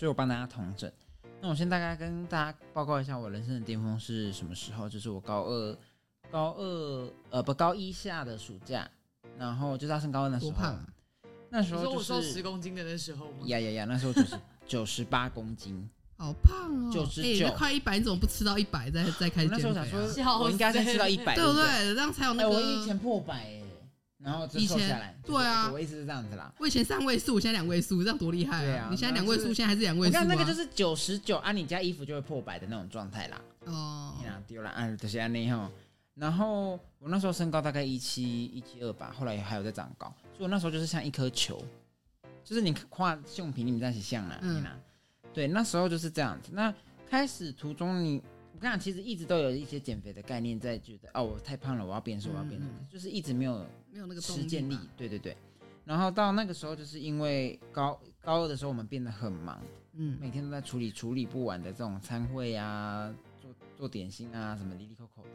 [0.02, 0.92] 所以我帮大家统整。
[1.40, 5.78] 那我先大概跟大家报告一下我人生的巅峰是什么时候，就是我高二。
[6.32, 8.90] 高二呃不高一下的暑假，
[9.38, 10.88] 然后就是要升高二的时候，多胖啊！
[11.52, 13.46] 那时候就是说我瘦十是公斤的那时候吗？
[13.46, 15.88] 呀呀呀，那时候九十 九十八公斤，
[16.18, 19.60] 好胖哦！99哎那快一百，你怎么不吃到一百再再开始减肥、啊？
[19.60, 21.94] 时候想说，笑我应该再吃到一百，不对不对？
[21.94, 22.56] 这样才有那哎，个。
[22.56, 23.62] 我以前破百哎，
[24.24, 26.54] 然后就以前瘦下来，对啊我意思是这样子啦。
[26.60, 33.42] 我以前三位数，我现在两位数，这样多厉害对啊你现在两位数，现在还是两位数、啊、看那个就是九十九啊，你家衣服就会破百的那种状态啦。
[33.66, 35.70] 哦你，啦丢了，啊，就是安尼吼。
[36.14, 41.64] 然后我那时候身高大概一七一七二吧，后来还有在长高，所以我那时候就是像一颗球，
[42.44, 44.64] 就是你画胸皮你们在一起像啦，嗯
[45.34, 46.50] 对，那时候就是这样子。
[46.52, 46.72] 那
[47.10, 48.31] 开始途中你，我
[48.62, 55.36] 跟你讲，其实一直都有一些减肥的概念，在觉得哦，我太胖了，我要变瘦，我要变瘦，就是一直没有没有那个动实践力，对对对。
[55.84, 59.60] 然后到那个时候，就是因为高高二的时候，我们变得很忙，
[59.94, 65.30] 嗯，每天都在处理处理不完的这种餐会啊，做做点心啊，什么离离扣扣的。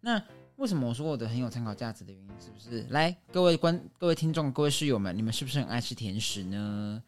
[0.00, 0.20] 那
[0.56, 2.82] 为什么我说我的很有参考价值的原因，是不是？
[2.90, 7.00] 来，各位观、各位听众、各位室友们，你们是不是很爱吃甜食呢？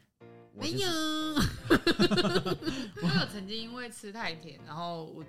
[0.55, 0.89] 我没有，
[3.03, 5.25] 我有曾经因为吃太甜，然后我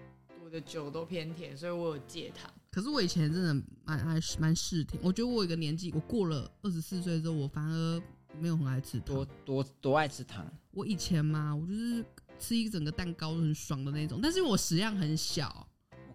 [0.49, 2.51] 我的酒都偏甜，所以我有戒糖。
[2.71, 3.53] 可是我以前真的
[3.85, 8.01] 蛮爱蛮嗜甜，我觉得我有一个年纪，我过了二十四岁之后，我反而
[8.39, 9.27] 没有很爱吃糖多。
[9.45, 12.03] 多多爱吃糖，我以前嘛，我就是
[12.39, 15.68] 吃一整个蛋糕都很爽的那种，但是因为我食量很小，跟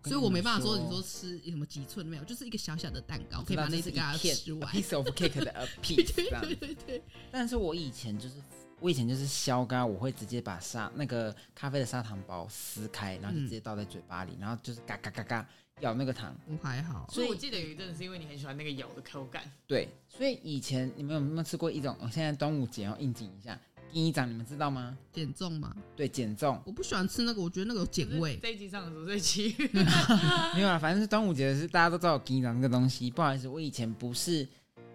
[0.04, 4.72] 所以我没办法说你说吃什么几寸没有，就是一个小小的蛋糕，可以把那只给它片吃完。
[4.72, 8.34] piece of cake 的 a 对 piece 对对对对，但是我以前就是，
[8.80, 15.48] 我以前就是削咖，我会直接把砂那个咖啡的砂糖包撕开，然后就直接倒在嘴巴里，然后就是嘎嘎嘎嘎
[15.80, 16.36] 咬那个糖。
[16.46, 17.08] 我还好。
[17.10, 21.96] 所以我记得有一阵子是因为你很喜欢那个咬的口感，对，所以以前你们有没有吃过一种？
[22.00, 23.58] 我、现在端午节要应景一下，
[23.92, 24.96] 第一掌你们知道吗？
[25.12, 28.36] 减重吗，对，减重我不喜欢吃那个，我觉得那个有碱味。
[28.42, 29.54] 这一集上的时候，这一期
[30.54, 33.10] 没有啊，反正是端午节的是大家都知道有第一掌这个东西。
[33.10, 34.46] 不好意思，我以前不是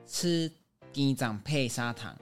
[0.06, 0.52] 吃
[0.92, 2.14] 第一掌配砂糖，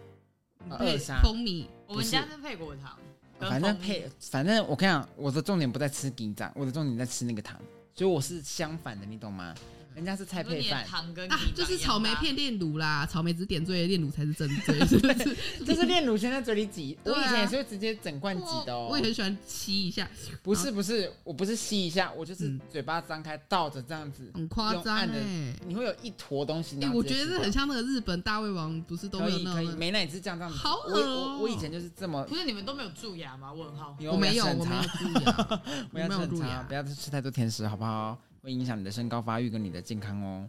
[0.70, 2.96] 呃配二砂蜂蜜，我们家是配果糖，
[3.40, 7.60] 反正配，反正我跟你讲，我的重点不在吃第一掌，我的重点在吃那个糖，
[7.96, 9.56] 所以我是相反的，你懂吗？
[9.98, 15.36] 人家是菜配饭，糖跟啊，就是草莓片炼乳啦，草莓只是点缀的炼乳才是真醉，是不是？
[15.66, 16.96] 就是 炼乳先在嘴里挤。
[17.04, 18.90] 我以前也是会直接整罐挤的哦。
[18.92, 20.08] 我也很喜欢吸一下，
[20.44, 25.56] 不是不是，我不是吸一下，我就是嗯嘴巴张开倒着这样子，很夸张的哎。
[25.66, 26.78] 你会有一坨东西。
[26.94, 29.76] 我觉得很像那个日本大胃王，不是都有那种？
[29.80, 30.60] 美奶也是这样这样子。
[30.60, 33.52] 好我恶哦我我以前就是这么不是你们都没有蛀牙吗？
[33.52, 33.98] 问号。
[34.12, 35.36] 我没有，我没有蛀牙，
[35.92, 36.76] 我没有蛀牙不。
[36.76, 38.16] 要吃太多甜食，好不好？
[38.48, 40.48] 会影响你的身高发育跟你的健康哦。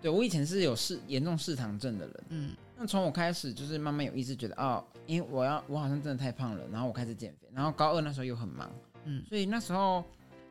[0.00, 8.70] 对我以前是有嗜严重嗜糖症的人，嗯，那从我开始就是慢慢有意识，觉得哦，因为我要我好像真的太胖了，然后我开始减肥，然后高二那时候又很忙，
[9.04, 9.22] 嗯。
[9.28, 10.02] 所以那时候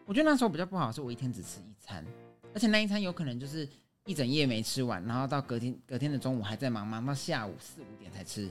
[0.05, 2.05] 我觉得那时候比较不好，是我一天只吃一餐，
[2.53, 3.67] 而且那一餐有可能就是
[4.05, 8.47] 一整夜没吃完，然后到隔天隔天的中午还在忙，忙到下午四五点才吃，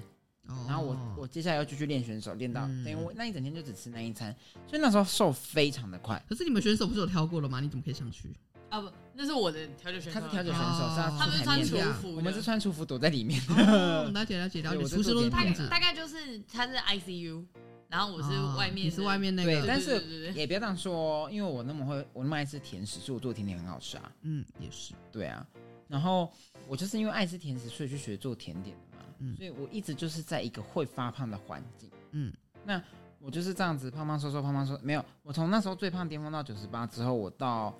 [0.48, 0.64] 哦。
[0.68, 2.84] 然后我我接下来要继续练选手，练到嗯。
[2.84, 4.34] 等于我那一整天就只吃那一餐，
[4.66, 6.22] 所以那时候瘦非常的快。
[6.28, 7.60] 可是你们选手不是有挑过了吗？
[7.60, 8.34] 你怎么可以上去？
[8.68, 13.38] 啊不，那是我的调酒选手，他是调酒选手，他出他们是穿厨服，我们是穿厨服躲在里面。
[13.50, 17.44] 哦，了解了解了解，厨师都是胖子，大概就是他是 ICU，
[17.90, 20.94] 然后我是哦外面的，你是外面那，个，但对但是也不要这样说
[21.26, 24.10] 哦，因为我那么会，我那么爱吃甜食，所以我做的甜点很好吃啊。
[24.22, 25.46] 嗯，也是，对啊，
[25.86, 26.32] 然后
[26.66, 28.91] 我就是因为爱吃甜食，所以去学做甜点的嘛。
[29.22, 31.88] 嗯所以我一直就是在一个会发胖的环境。
[32.10, 32.32] 嗯，
[32.64, 32.82] 那
[33.20, 37.72] 我就是这样子胖胖瘦瘦胖胖瘦，没有，我从那时候最胖巅峰到九十八之后，我到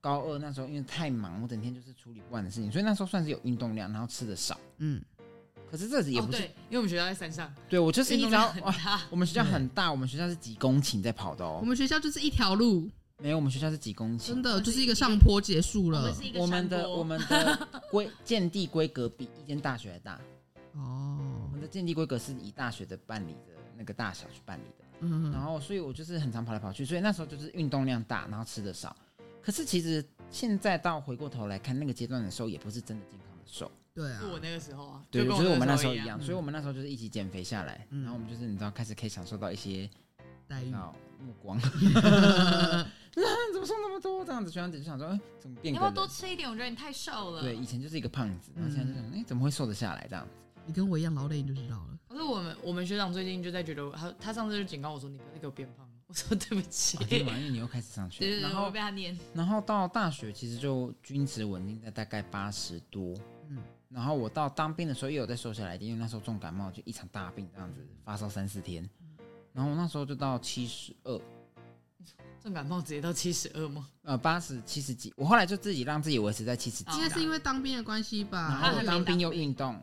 [0.00, 4.58] 高二那时候因为太忙，我整天就是处理不完的事情，所以那时候算是有运动量，然后吃的少。
[4.78, 5.02] 嗯，
[5.70, 14.40] 可是这也不是，哦，因为我们学校在山上，对我就是一运动直要哇，量很大，我们学校很大，我们学校是几公顷在跑的哦我，们学校就是一条路，没有，我们学校是几公顷真。
[14.40, 16.68] 的就是一个上坡结束了我们。
[16.68, 20.20] 的我们的规 建地规格比一间大学还大，
[20.76, 24.84] 我哦们，的建立规格是以大学的办理的那个大小去办理的。
[25.00, 28.94] 嗯，然后，所以我就是很常跑来跑去，所以那时候就是运动量大，然后吃的少。
[29.42, 36.20] 可是其实现在到回过头来看，那个阶段的时候也不是真的健康的瘦，对啊是，我那个时候啊，对，就是我们那时候一一样。
[36.20, 39.88] 所以我们那时候就是一起减肥下来，嗯然后我们就是你知道开始可以享受到一些
[40.48, 41.62] 待遇，啊目光，啊
[43.52, 44.50] 怎么瘦那么多这样子？
[44.50, 45.92] 学长姐就想说，哎，怎么变你要不要？
[45.92, 46.50] 多吃一点？
[46.50, 47.42] 我觉得你太瘦了。
[47.42, 50.32] 对，，以前就是一个胖子，然后现在就想，哎，怎么会瘦得下来这样子？
[50.66, 51.98] 你跟我一样劳累你就知道了。
[52.08, 57.38] 可是我们我们学长最近就在觉得他他上次就警告我说你不要再给我变胖了，我说对不起，啊真的吗？
[57.38, 59.16] 因为你又开始上学，对对对，我然后被他念。
[59.34, 63.14] 然后到大学其实就均值稳定在大概八十多，
[63.48, 68.88] 嗯然后我到当兵的时候也有再瘦下来一点，因为那时候重感冒就一场大病这样子，发烧三四天，
[69.52, 71.20] 然后我那时候就到七十二，
[72.42, 73.88] 重感冒直接到七十二吗？
[74.02, 78.72] 呃八十七十几，我后来就自己让自己维持在七十几哦应，该是因为当兵的关系吧然吧？
[78.72, 79.80] 后我当兵又运动，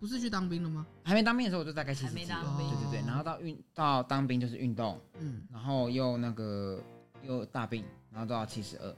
[0.00, 0.86] 不是去当兵了吗？
[1.02, 6.82] 还没当兵的时候我就大概七还没十几，当兵对对对，哦然后到运到当兵就是运动，嗯，然后又那个
[7.22, 8.94] 又大病，然后到七十二。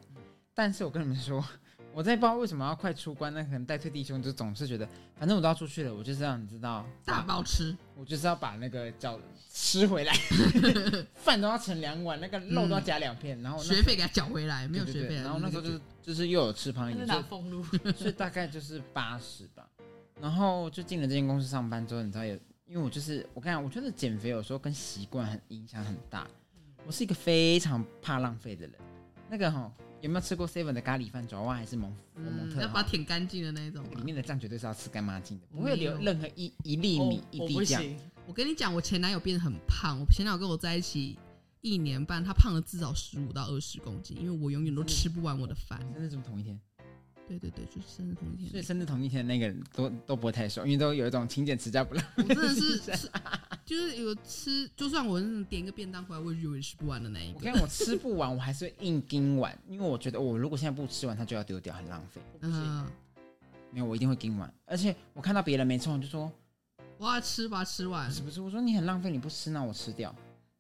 [0.55, 1.45] 但是我跟你们说，
[1.93, 10.15] 我在不知道为什么要快出关，那可能带退弟兄就总是觉得，反正我都要出去了，我就是让你知道，大包吃，我就是要把那个叫吃回来，
[11.15, 15.15] 饭都要盛两碗，那个肉都要夹两片，然后那学费给他缴回来，没有对对学费。
[15.17, 19.67] 对然后那时候就是就是又有吃胖一点，他是拿所俸所以大概就是八十吧。
[20.21, 22.35] 然后就进了这间公司上班之后，你知道有，
[22.67, 26.27] 因为我就是我讲，我觉得减肥有时候跟习惯很影响很大。
[26.87, 28.75] 我是一个非常怕浪费的人。
[29.29, 31.27] 那个哈、有没有吃过 Seven 的咖喱饭？
[31.27, 32.63] 爪哇还是蒙蒙特哈？
[32.63, 33.85] 要把它舔干净的那一种。
[33.97, 37.83] 里面的酱绝对是要吃干抹净的，不会留任何一一粒米、一滴酱。
[38.27, 41.19] 我跟你讲，我前男友变得很胖，我前男友跟我在一起
[41.61, 45.81] 一年半，他胖了至少十五到二十公斤，因为我永远都吃不完我的饭。
[45.93, 46.59] 生日怎么同一天？
[47.29, 48.51] 对对对，就是生日同一天。
[48.51, 53.11] 所以生日同一天的那个人都都不会太瘦，因为都有一种勤俭持家不浪我真的是 吃，
[53.67, 57.39] 就是有吃，就算我是点一个便当回来，我也永远吃不完的那一个。
[57.39, 62.21] 我看我吃不完，我还是会硬盯完，因为我觉得我如果现在不吃完，它就要丢掉，很浪费。
[62.41, 62.87] 嗯，
[63.73, 64.53] 没有，我一定会盯完。
[64.65, 66.31] 而且我看到别人没吃完，我就说
[66.99, 68.15] 我要吃把它吃完不。
[68.15, 70.15] 是不是，我说你很浪费，你不吃那我吃掉。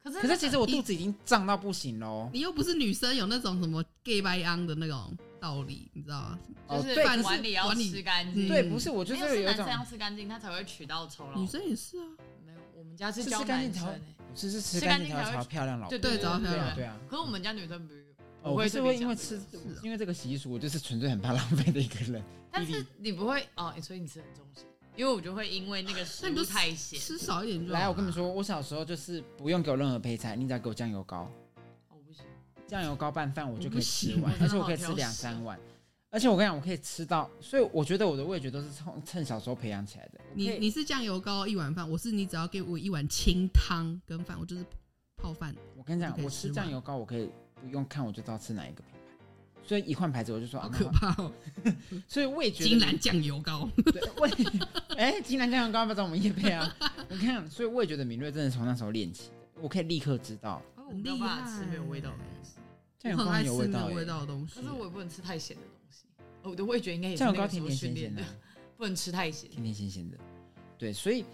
[0.07, 2.31] 可是可是其实我肚子已经胀到不行喽。
[2.33, 6.39] 你又不是女生，有那种什么 gay 白 on 的那种道理，你知道吗？
[6.69, 8.47] 哦，就是碗里要吃干净。
[8.47, 11.45] 嗯对，不是我就没是有一种男生要吃干净，他才会娶到丑老女。
[11.45, 12.07] 生也是啊。
[12.47, 15.91] 没有，我们家是吃干净才会男生欸是是吃吃干净才会干净才漂亮老婆。
[15.91, 16.97] 对对找到漂亮对啊。
[17.09, 17.95] 可是我们家女生不
[18.43, 19.41] 哦，我会不是会因为吃
[19.83, 22.23] 因为这个习俗，我就是纯粹很怕浪费的一个人。
[22.53, 24.65] 但是你不会哦，所以你吃很重咸，
[24.97, 26.99] 因为我就会因为那个食物那你就太咸。
[26.99, 31.31] 吃少一点就好来，我跟你们说，我小时候就是不用给我任何配菜，你只要给我酱油膏，
[31.91, 32.25] 哦，不行，
[32.67, 35.59] 酱油膏拌饭我就可以吃完，而且我可以吃两三碗。
[36.09, 40.21] 而且我跟你讲，我可以吃到，所以我觉得我的味觉都是从趁小时候培养起来的。
[40.33, 44.65] 你你是酱油膏一碗饭，我是你只要给我一碗清汤跟饭，我就是
[45.17, 45.55] 泡饭。
[45.77, 47.29] 我跟你讲我吃酱油膏，我可以
[47.61, 48.83] 不用看我就知道吃哪一个
[49.67, 51.33] 所以一换牌子我就说好啊，可怕哦！
[52.07, 54.31] 所以味觉的金兰酱油膏，对味，
[54.97, 56.77] 哎，金兰酱油膏要不要找我们叶配啊？
[57.11, 62.53] 你看，所以味觉的敏锐真的从那时候练起的，我可以立刻知道哦我没有办法吃没有味道的东西，
[63.01, 64.63] 酱油膏我很爱很有味道吃有味，道的东西可。
[64.63, 66.05] 是我也不能吃太咸的东西。
[66.43, 68.39] 哦我的味觉应该也是酱油膏那个时候甜甜咸训练的咸的，，
[68.77, 69.51] 不能吃太咸。
[69.51, 70.17] 甜甜咸咸的，
[70.79, 71.25] 对，所以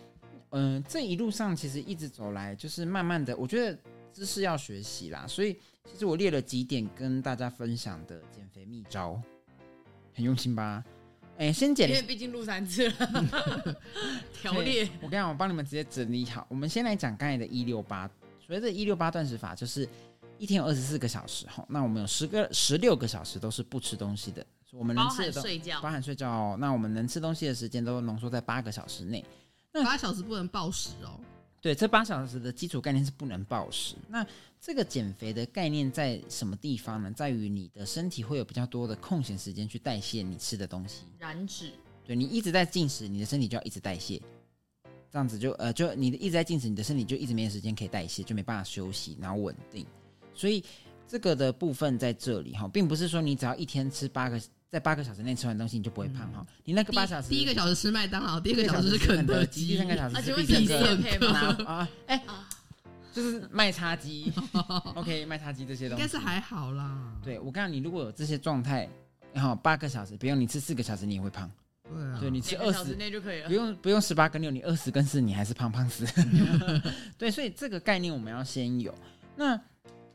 [0.55, 3.79] 嗯、这一路上其实一直走来，就是慢慢的，我觉得
[4.12, 5.59] 知识要学习啦，所以
[5.90, 9.21] 其实我列了几点跟大家分享的减肥秘招，
[10.14, 10.85] 很用心吧？
[11.38, 13.77] 哎、先减因为毕竟录三次了，
[14.33, 16.47] 条列我跟你讲，我帮你们直接整理好。
[16.49, 18.07] 我们先来讲刚才的一六八，
[18.38, 19.88] 所谓的一六八断食法，就是
[20.38, 26.57] 一天有二十四个小时哈，那我们有十个十六个小时都是不吃东西的，我们能吃的东含睡觉包，含睡觉哦。
[26.61, 29.25] 那我们能吃东西的时间都浓缩在八个小时内。
[29.73, 31.18] 那八小时不能暴食哦。
[31.62, 33.94] 对，这八小时的基础概念是不能暴食。
[34.09, 34.27] 那
[34.61, 37.12] 这个减肥的概念在什么地方呢？
[37.12, 41.05] 在于你的身体会有比较多的空闲时间去代谢你吃的东西。
[41.20, 41.70] 燃脂，
[42.05, 44.20] 对你一直在进食，你的身体就要一直代谢，
[45.09, 49.87] 这样子就呃就你的一直在进食，你的身体就一直没有时间可以代谢，就没办法休息，然后稳定。
[50.35, 50.64] 所以
[51.07, 54.40] 这个的部分在这里哈，并不是说你只要一天吃八个，
[54.72, 56.44] 在八个小时内吃完东西你就不会胖哈。
[56.64, 61.38] 你那个八小时，第一个小时吃麦当劳，第二第个小时是肯德基，第三个小时啊，是必胜客这是配吗？
[61.66, 62.48] 啊，哎、啊
[63.12, 64.32] 就是卖叉鸡，
[64.96, 67.14] OK，卖叉鸡这些东西应该是还好啦。
[67.22, 68.88] 对我告诉你，如果有这些状态，
[69.35, 71.50] 然后八个小时，不用你吃四个小时，你也会胖。
[71.85, 73.54] 对啊，对你吃二十，内就可以了不。
[73.54, 76.06] 用不用十八跟六，你二十跟四，你还是胖胖死。
[77.18, 78.94] 对，所以这个概念我们要先有。
[79.37, 79.61] 那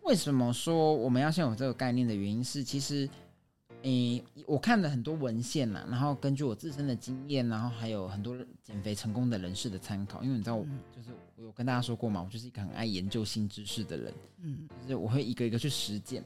[0.01, 3.07] 为什么说我们要先有这个概念的原因是，其实，
[3.87, 14.13] 诶，我看了很多文献啦，然后根据我自身的经验，然后还有很多减肥成功的人士的参考，因为你知道，嗯就是我有跟大家说过嘛，我就是一个很爱研究新知识的人。
[14.41, 16.21] 嗯，就是我会一个一个去实践。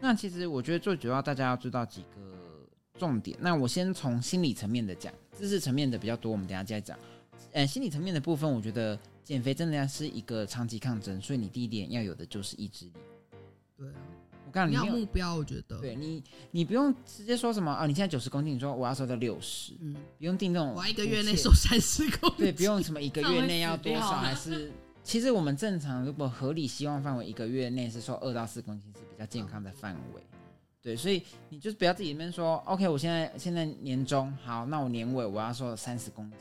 [0.00, 2.66] 那其实我觉得最主要大家要知道几个
[2.98, 3.36] 重点。
[3.38, 6.98] 那我先从心理层面的讲，知识层面的比较多，我们等一下再讲。
[7.52, 12.92] 呃，心理层面的部分，我觉得减肥真的要是一个长期抗争，所以你第一点要有的就是意志力。
[13.76, 13.94] 对啊，
[14.66, 24.70] 你，你要你目标，我觉得，对你，你不用直接说什么啊，你现在九十公斤，你说我要瘦到六十，嗯，不用定那种我要一个月内瘦三十公斤，对，不用什么一个月内要多少， 还是
[25.02, 30.22] 其实我们正常如果合理希望范围，一个月内是瘦二到四公斤是比较健康的范围。
[30.80, 36.38] 对，所以你就是不要自己那边说，OK，我现在现在年终好，那我年尾我要瘦三十公斤，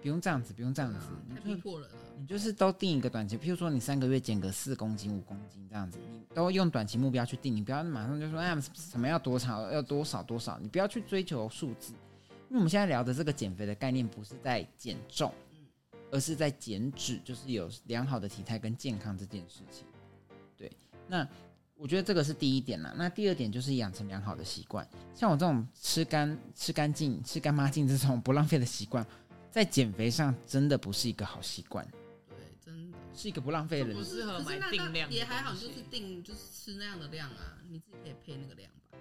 [0.00, 1.96] 不用这样子，不用这样子，你太就逼迫人了。
[2.18, 11.92] 你就是都定一个短期，譬如说你三个月减个四公斤、五公斤这样子，你都用短期目标去定，你不要马上就说哎呀什么要多少要多少多少，你不要去追求数字，
[12.48, 15.32] 因为我们现在聊的这个减肥的概念不是在减重，
[16.10, 19.86] 而是在减脂，就是有良好的体态跟健康这件事情。
[20.58, 20.70] 对，
[21.08, 21.26] 那
[21.76, 22.92] 我觉得这个是第一点啦。
[22.98, 29.06] 那第二点就是养成良好的习惯，像我这种吃干吃干净、吃干妈净这种不浪费的习惯，
[29.50, 31.86] 在减肥上真的不是一个好习惯。
[32.28, 32.98] 对，真的。
[33.14, 34.04] 是一个不浪费的人不。
[34.04, 38.98] 适合买定量也还好，就是定就是吃那样的量啊，你自己可以配那个量吧。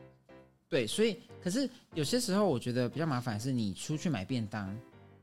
[0.68, 4.76] 对，所以可是有些时候我觉得比较麻烦的是，你出去买便当，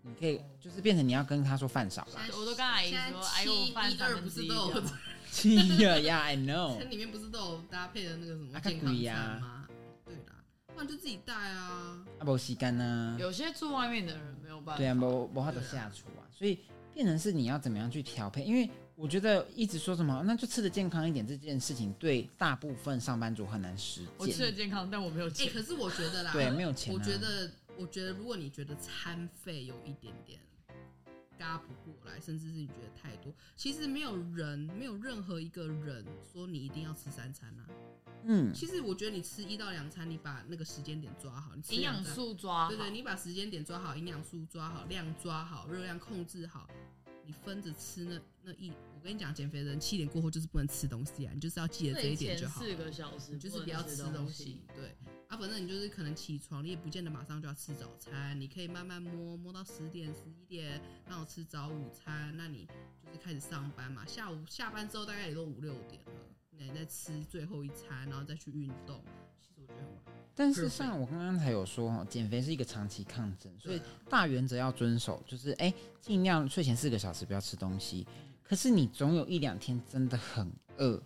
[0.03, 2.23] 你可以就是变成你要跟他说饭少啦。
[2.33, 4.99] 我都跟阿姨说哎呦一二三分之一不是都有这样，
[5.31, 6.85] 气呀呀，I know 它。
[6.91, 9.56] 里面不是都有搭配的那个什么啊健康餐吗？
[10.77, 12.05] 对啦，不然就自己带啊。
[12.19, 13.17] 啊，不吸干呢？
[13.19, 14.77] 有些住外面的人没有办法。
[14.77, 16.61] 对啊，不不怕都下厨啊，所以
[16.93, 18.45] 变成是你要怎么样去调配？
[18.45, 24.53] 因为我觉得一直说什么那就吃的健康一点这件事情，对大部分上班族很难实我吃的。
[24.53, 25.63] 健康，但我没有钱哎、钱。
[25.63, 26.99] 可是我觉得啦，对，没有钱、啊。
[26.99, 30.39] 我觉得，我觉得如果你觉得餐费有一点点
[31.39, 37.67] 嘎不过来，甚至是你觉得太多，其实没有人，没有任何一个人说你一定要吃三餐啊。
[38.29, 46.69] 嗯，其实我觉得你吃一到两餐，你把那个时间点抓好，你吃营养素抓好，对对，你把时间点抓好，营养素抓好，量抓好，热量控制好，
[47.27, 52.61] 你分着吃那那一，我跟你讲，减肥的人七点过后就是不能吃东西啊，你就是要记得这一点就好。
[52.63, 54.97] 四个小时你就是不要吃东东西，对
[55.29, 62.65] 啊，反正你就是可能起床，你也不见得马上就要吃早餐，你可以慢慢摸摸到十点十一点，然后吃早午餐，那你
[63.05, 66.13] 就是开始上班嘛，下午下班之后大概也都五六点了，
[66.53, 69.03] 那你再吃最后一餐，然后再去运动，
[70.35, 78.07] 但是像我刚刚才有说哈，减肥是一个长期抗争，所以大原则要遵守，就是哎，尽量睡前四个小时不要吃东西。
[78.43, 81.03] 可是你总有一两天真的很饿，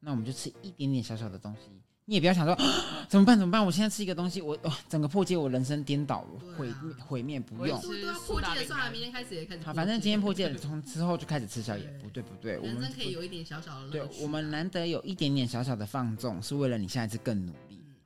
[0.00, 1.70] 那我们就吃一点点小小的东西。
[2.06, 2.64] 你也不要想说、啊
[3.08, 7.80] 怎么办怎么办，我现在吃一个东西，我哇整个破戒，我人生颠倒了，毁毁灭不用。
[7.80, 9.62] 对对啊，吃苏破戒了算了，明天开始也开始。
[9.62, 17.52] 好，反正今天破戒了，从之后就开始吃宵夜，不对不对，我人们生可以有一点小小的乐对我们难得有一点点小小的放纵，是为了你下一次更努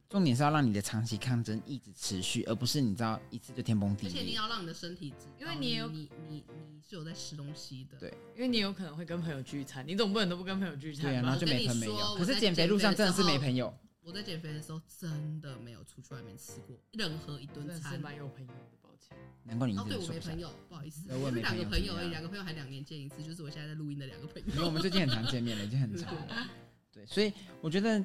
[0.09, 4.33] 重点是要让你的长期抗争一直持续，而不是你知道一次就天崩地裂而且你。
[4.33, 11.11] 要让你的身体知道，因为你有你你你是有在吃东西的，对因为你有可能会跟朋友聚餐，你总不能都不跟朋友聚餐吧。
[11.11, 12.15] 对啊，然后就没朋友。
[12.17, 13.77] 可是减肥路上真的是没朋友。
[14.01, 18.01] 我在减肥的时候真的没有出去外面吃过任何一顿真的是餐。
[18.01, 19.15] 蛮有朋友的，抱歉。
[19.45, 20.07] 难怪你一哦，对我。
[20.07, 24.49] 没朋友，不好意思，对我也没是两个朋友朋友而已，两个朋友还两年见一次，就是我现在在录音的两个朋友。
[24.55, 26.49] 因为我们最近很常见面了，已经很长了。
[26.91, 27.31] 对，所以
[27.61, 28.03] 我觉得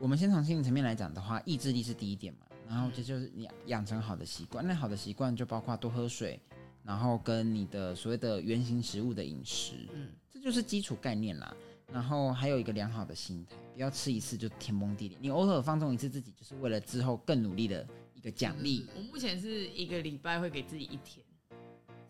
[0.00, 2.40] 我们先从心理层面来讲的话，意志力是第一点嘛。
[2.68, 4.66] 然后这就是你养成好的习惯。
[4.66, 6.40] 那好的习惯就包括多喝水，
[6.84, 11.56] 然后跟你的所谓的原型食物的饮食，嗯，这就是基础概念啦。
[11.90, 15.16] 然后还有一个良好的心态，不要吃一次就天崩地裂。
[15.20, 18.86] 你偶尔放纵一次自己，就是为了之后更努力的一个奖励。
[18.94, 21.24] 我目前是一个礼拜会给自己一天，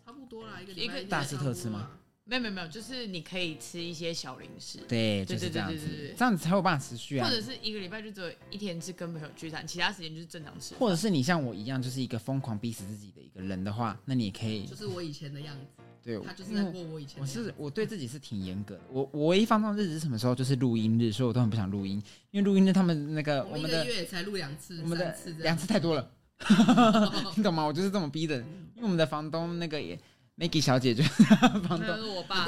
[0.05, 1.91] 差不多啦，一个一个礼拜大吃特吃吗？
[2.29, 7.35] 没有没有没有，就是你可以吃一些小零食，对，就是这样子这样子才有办法持续啊或。
[7.35, 10.75] 者是一个礼拜就只有一天是跟朋友聚餐，其他时间就是正常吃。
[10.75, 17.27] 或者是你像我一样，就是一个疯狂逼死自己的一个人的话，那你也可以就是我以前的样子，对，他就是在过我以前的我。
[17.27, 18.83] 是我对自己是挺严格的。
[18.93, 20.35] 我我唯一放纵日子是什么时候？
[20.35, 21.95] 就是录音日，所以我都很不想录音，
[22.31, 26.11] 因为录音日他们那个我们的个月才录两次，我们的三次两次太多了，
[27.37, 27.65] 你懂吗？
[27.65, 29.99] 我就是这么逼的，因为我们的房东那个也
[30.39, 31.25] Maggie 小姐就是
[31.67, 32.47] 房东，我爸。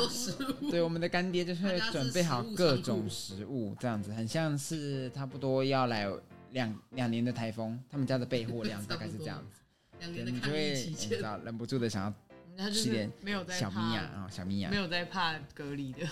[0.70, 6.08] 对我们的干爹就是会准备好各种食物，这样子很像是差不多要来
[6.52, 9.60] 两两年的台风，他们家的备货量 大概是这样子，
[9.98, 12.14] 两对年的抗疫你就会期间，你知道忍不住的想
[12.56, 16.06] 要吃点没有在小米怕娅啊、小米娅没，有在怕隔离的。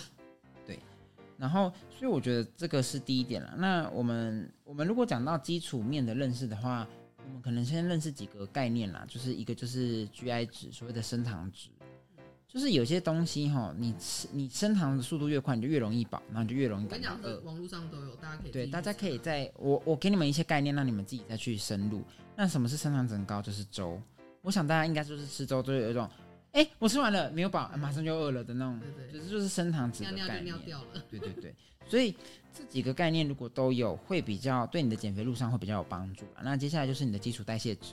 [0.67, 0.81] 对
[1.37, 3.55] 然后，所以我觉得这个是第一点了。
[3.57, 6.85] 那我们我们如果讲到基础面的认识的话，
[7.29, 11.69] 我们可能先认识几个概念啦，就是一个就是 GI 值，所谓的升糖值，
[12.49, 17.41] 就是有些东西哈，你吃你升糖的速度越快，你就越容易饱，然后你就越容易感到饿这。
[17.43, 22.03] 网络上都有，大家可以对，大家可以在我我给你们一些概念，让你们自己再去深入。
[22.35, 23.43] 那什么是升糖值很高？
[23.43, 24.01] 就是粥。
[24.41, 26.09] 我想大家应该就是吃粥，都有一种，
[26.53, 30.45] 哎，我吃完了没有饱，马上就饿了的那种，对对就是就是升糖值的尿尿就概念。
[30.55, 31.05] 尿掉了。
[31.11, 31.55] 对对对，
[31.87, 32.17] 所以
[32.59, 36.41] 这几个概念如果都有，会比较对你的减肥路上会比较有帮助啦。
[36.43, 37.93] 那接下来就是你的基础代谢值，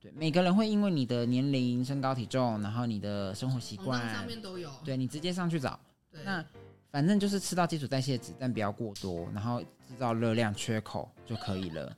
[0.00, 4.68] 对，每个人会因为你的年龄、身高体重，然后你的生活习网站上，面都有。
[4.84, 5.78] 对你直接上去找。
[6.10, 6.44] 对，那
[6.90, 11.96] 反正就是吃到基础代谢值，但不要过多，然后制造热量缺口就可以了。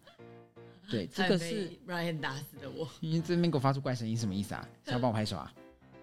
[0.91, 2.87] 对，这个是被 Ryan 打死的我。
[3.01, 4.69] 你这边给我发出怪声音，什么意思啊？
[4.85, 5.51] 想要帮我拍手啊？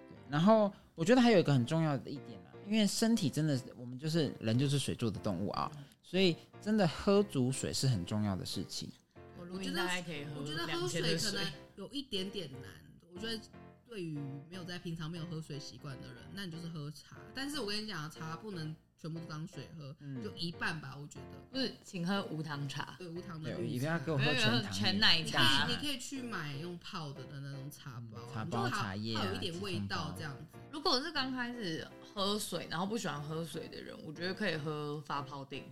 [0.09, 8.91] 对，然后我觉得还有一个很重要的一点啊，因为身体真的，我们就是人就是水做的动物啊，所以真的喝足水是很重要的事情。
[9.39, 11.45] 我录音我觉得大概可以喝我觉得喝水水可能。
[11.77, 12.69] 有一点点难。
[13.13, 13.41] 我觉得
[13.87, 17.15] 对于没有在平常没有喝水习惯的人，那你就是喝茶。
[17.33, 20.97] 但是我跟你讲，茶不能全部都当水喝，嗯就一半吧。
[20.99, 22.95] 我觉得不是，请喝无糖茶。
[22.99, 30.59] 对无糖的对，一定要给我喝全糖全的你可奶茶以，你可以去买用泡的的那种茶包啊，茶包茶叶有一点味道这样子。
[30.71, 35.63] 如果是刚开始喝水，然后不喜欢喝水的人，我觉得可以喝发泡锭，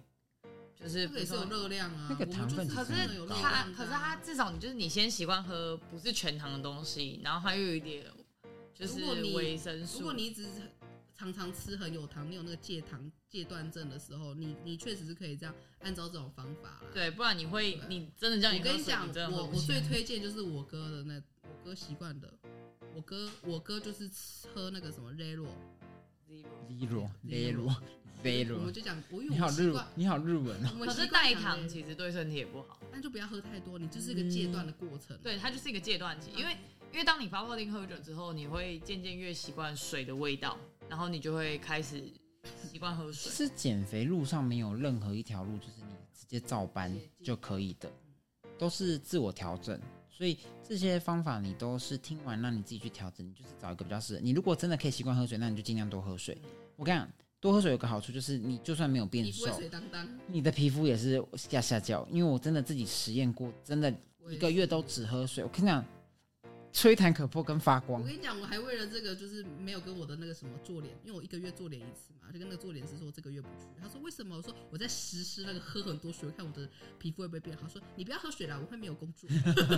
[0.76, 8.06] 就是也是有说，热量啊，那个糖分可是真的有热它可是它至少你就是你先习惯喝不是全糖的东西，然后它又有一点
[8.74, 10.00] 就是如果你维生素。
[10.00, 10.48] 如果你一直
[11.16, 16.88] 常常吃很有糖，你有那个戒糖戒断症的时候，你你确实是可以这样按照这种方法啦。
[16.92, 18.84] 对，不然你会你真的叫我你喝水，跟你
[19.14, 19.46] 讲我。
[19.46, 22.34] 我最推荐就是我哥的那我哥习惯的，
[22.96, 25.46] 我哥我哥就是吃喝那个什么 Zero
[28.64, 30.70] 我就讲，我用你好日你好日文哦。
[30.74, 35.18] 我们可是代糖其实对身体也不好，但就不要喝太多，你就是一个戒断的过程。
[35.24, 36.56] 对，它就是一个戒断期，因为
[36.92, 40.58] 因为当你发泡锭喝酒之后，你会渐渐越习惯水的味道，
[40.88, 42.04] 然后你就会开始
[42.72, 43.32] 习惯喝水。
[43.32, 47.92] 是减肥路上没有任何一条路就是你直接照搬就可以的，
[48.58, 49.80] 都是自我调整。
[50.12, 50.38] 所以
[50.68, 53.26] 这些方法你都是听完，让你自己去调整。
[53.26, 54.32] 你就是找一个比较适合你。
[54.32, 56.40] 如果真的可以习惯喝水，那你就尽量多喝水。
[56.76, 57.10] 我跟你讲，
[57.40, 59.48] 多喝水有个好处就是，你就算没有变瘦
[60.28, 62.08] 你的皮肤也是下下焦。
[62.12, 63.92] 因为我真的自己实验过，真的
[64.30, 65.44] 一个月都只喝水。
[65.44, 65.84] 我跟你讲，
[66.74, 68.06] 吹弹可破跟发光我。
[68.06, 73.68] 跟你讲，我还为了这个，就是没有跟我的那个什么做脸，因为我一个月做脸一次嘛，就跟那个做脸师说这个月不去。
[73.82, 74.38] 他说为什么？
[74.38, 76.68] 我说我在实施那个喝很多水，我看我的
[76.98, 77.64] 皮肤会不会变好。
[77.64, 79.30] 他说你不要喝水啦，我会没有工作。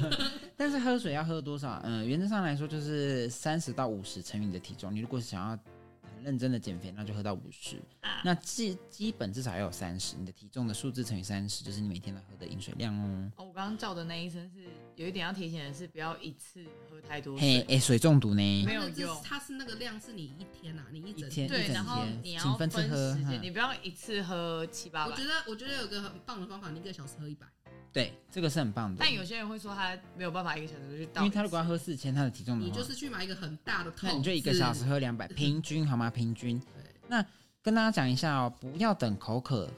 [0.55, 1.81] 但是喝水要喝多少？
[1.83, 4.93] 嗯、原则上来说就是三十到五十乘以你的体重。
[4.93, 5.57] 你如果想要
[6.01, 7.77] 很认真的减肥，那就喝到五十。
[8.01, 13.31] 啊那基基本至少要有三十，你的体重的数字乘以三十，就是你每天要喝的饮水量哦。
[13.37, 17.75] 哦，我刚刚叫的那一声是有一点要提醒的是，不要一次喝太多嘿，水。
[17.75, 18.65] 哎，水中毒呢？
[18.65, 25.23] 没有那这用它是那个量是你一天啊，你一整天对然后你要分次喝时间，哈你不要一次喝七八百我觉。
[25.23, 27.47] 得我觉得有个很棒的方法，你一个小时喝一百。
[27.91, 28.97] 对，这个是很棒的。
[28.99, 36.09] 但有些人会说他没有办法一个小时就去倒，因为他如果要喝四千，他的体重的，你就是去买一个很大的桶，那你就一个小时喝两百， 平均好吗？
[36.09, 36.59] 平均。
[36.59, 36.67] 对
[37.07, 37.23] 那
[37.61, 39.69] 跟大家讲一下哦，不要等口渴，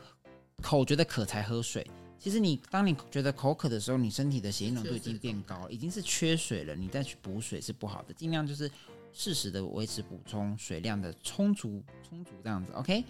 [0.61, 1.85] 口觉得渴才喝水。
[2.25, 8.13] 其实你当你觉得口渴的时候，你身体的血液浓度已经变高了，已经是缺水了，你再去补水是不好的。
[8.15, 8.67] 尽量就是
[9.13, 12.71] 适时的维持补充水量的充足充足这样子。
[12.71, 13.03] OK，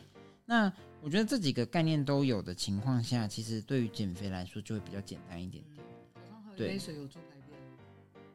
[0.46, 0.70] 那
[1.02, 5.86] 我觉得这几个概念都有的情况下，其实对于减肥来说就会比较简单一点点。
[6.14, 7.58] 早上喝喝一对杯水有助排便。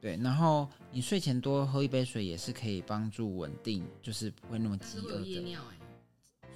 [0.00, 5.26] 对，然后你睡前多喝一杯水也是可以帮助稳定，就是不会那么饥饿的。
[5.26, 5.76] 夜尿哎、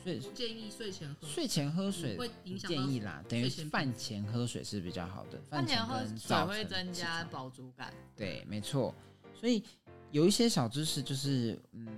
[0.05, 5.41] 所以不建议睡前喝，睡前喝水会影不响建议啦，等于饭前喝水是比较好的。
[5.49, 7.91] 饭前喝水会增加饱足感。
[8.15, 8.95] 对，没错。
[9.35, 9.65] 所以
[10.11, 11.89] 有一些小知识，就是嗯，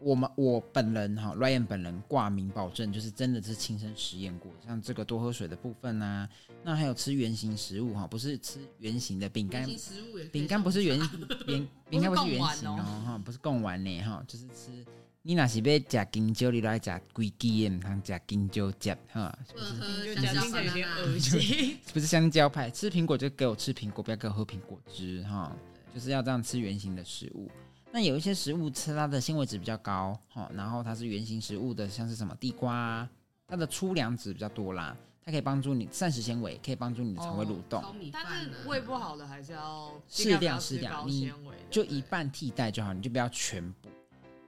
[0.00, 6.28] 我们我本人哈，Ryan 本人挂名保证，就是真的是亲身实验过，像这个多喝水的部分啊，
[6.62, 10.96] 那还有吃圆形食物哈，不是吃圆形的饼干原，型食物也饼干不是圆
[11.44, 14.86] 饼饼干不是贡圆形哦哦哈，不是贡丸呢哈，就是吃。
[15.26, 21.78] 你若是要食香蕉，你就来食规支的，唔通食金蕉汁哈，不能就喝这样香蕉听起来有点恶心。
[21.92, 25.50] 不是香蕉派，吃苹果就给我吃苹果，不要给我喝苹果汁哈，
[25.92, 27.50] 就是要这样吃圆形的食物。
[27.90, 33.10] 那有一些食物吃它的纤维值比较高哈，然后它是圆形食物的，像是什么地瓜啊，
[33.48, 41.32] 它的粗粮质比较多啦，它可以帮助你膳食纤维，可以帮助你的肠胃蠕动，但是啊胃不好的还是要适量适量你
[41.68, 43.88] 就一半替代就好，你就不要全部。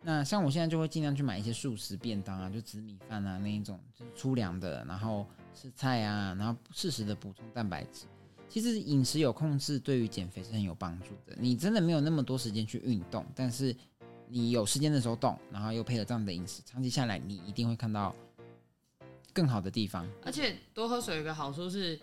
[0.03, 8.07] 那像我现在就会尽量去买一些素食便当啊，就紫米饭啊那一种，就是粗粮的，然后吃菜啊，然后适时的补充蛋白质。
[8.49, 11.37] 其实饮食有控制，对于减肥是很有帮助的。
[11.39, 13.77] 你真的没有那么多时间去运动，但是
[14.27, 18.15] 你有时间的时候动，然后又配合这样的饮食，长期下来你一定会看到
[19.35, 20.09] 更好的地方。
[20.25, 22.01] 而且多喝水有一个好处是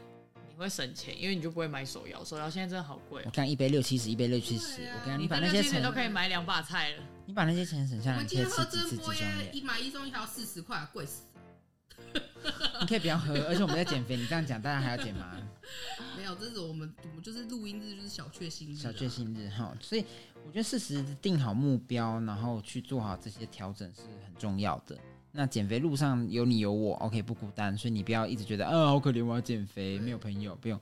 [0.47, 3.31] 你会省钱，因为你就不会买手摇，手摇现在真的好贵我。
[3.31, 7.03] 看一杯六七十，一杯六七十，啊我跟你讲，你你把那些钱都，可以买两把菜了。
[7.25, 9.55] 你把那些钱省下来，你可以今天喝真吃几次鸡波耶，胸脸。
[9.55, 11.41] 一买一送一还要四十块，贵死了。
[12.81, 15.35] 你可以不要喝，而且我们在减肥，你这样讲，大家还要减吗？
[16.17, 20.05] 没有，这是我们我们就是录音日，就是小确幸日、啊，小确幸日哈，所以
[20.45, 24.97] 我觉得适时地定好目标，然后去做好这些调整是很重要的。
[25.31, 30.79] 那减肥路上有你有我，OK 不孤单，所以你不要一直觉得，啊好可怜，我要减肥，没有朋友，不用，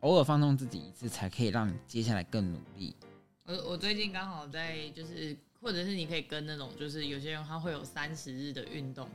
[0.00, 2.96] 偶尔放纵自己一次，才可以让你接下来更努力。
[3.44, 9.08] 我我最近刚好在就是，或者是你可以跟那种，就是有些人他会有三十日的运动。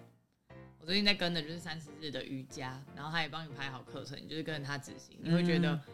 [0.79, 5.85] 我最近在跟的就是三十日的瑜伽，然后他也帮你排好课程，你就是跟着他执行，你会觉得、嗯啊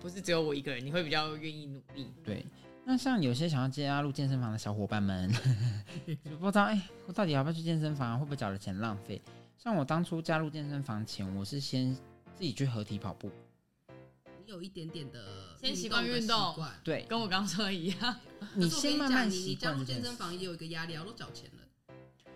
[0.00, 2.10] 不是只有我一个人，你会比较愿意努力。
[2.24, 2.44] 对，
[2.82, 5.30] 那像有些想要加入健身房的小伙伴们，
[6.24, 8.16] 就不知道哎、我到底要不要去健身房啊？
[8.16, 9.20] 会不会缴的钱浪费？
[9.58, 11.94] 像我当初加入健身房前，我是先
[12.34, 13.30] 自己去合体跑步，
[14.46, 18.16] 你有一点点的先习惯运动对跟我刚刚说的一样，
[18.54, 20.00] 你先慢慢习惯你加入健。
[20.00, 21.64] 身房也有一个压力啊，我都缴钱了。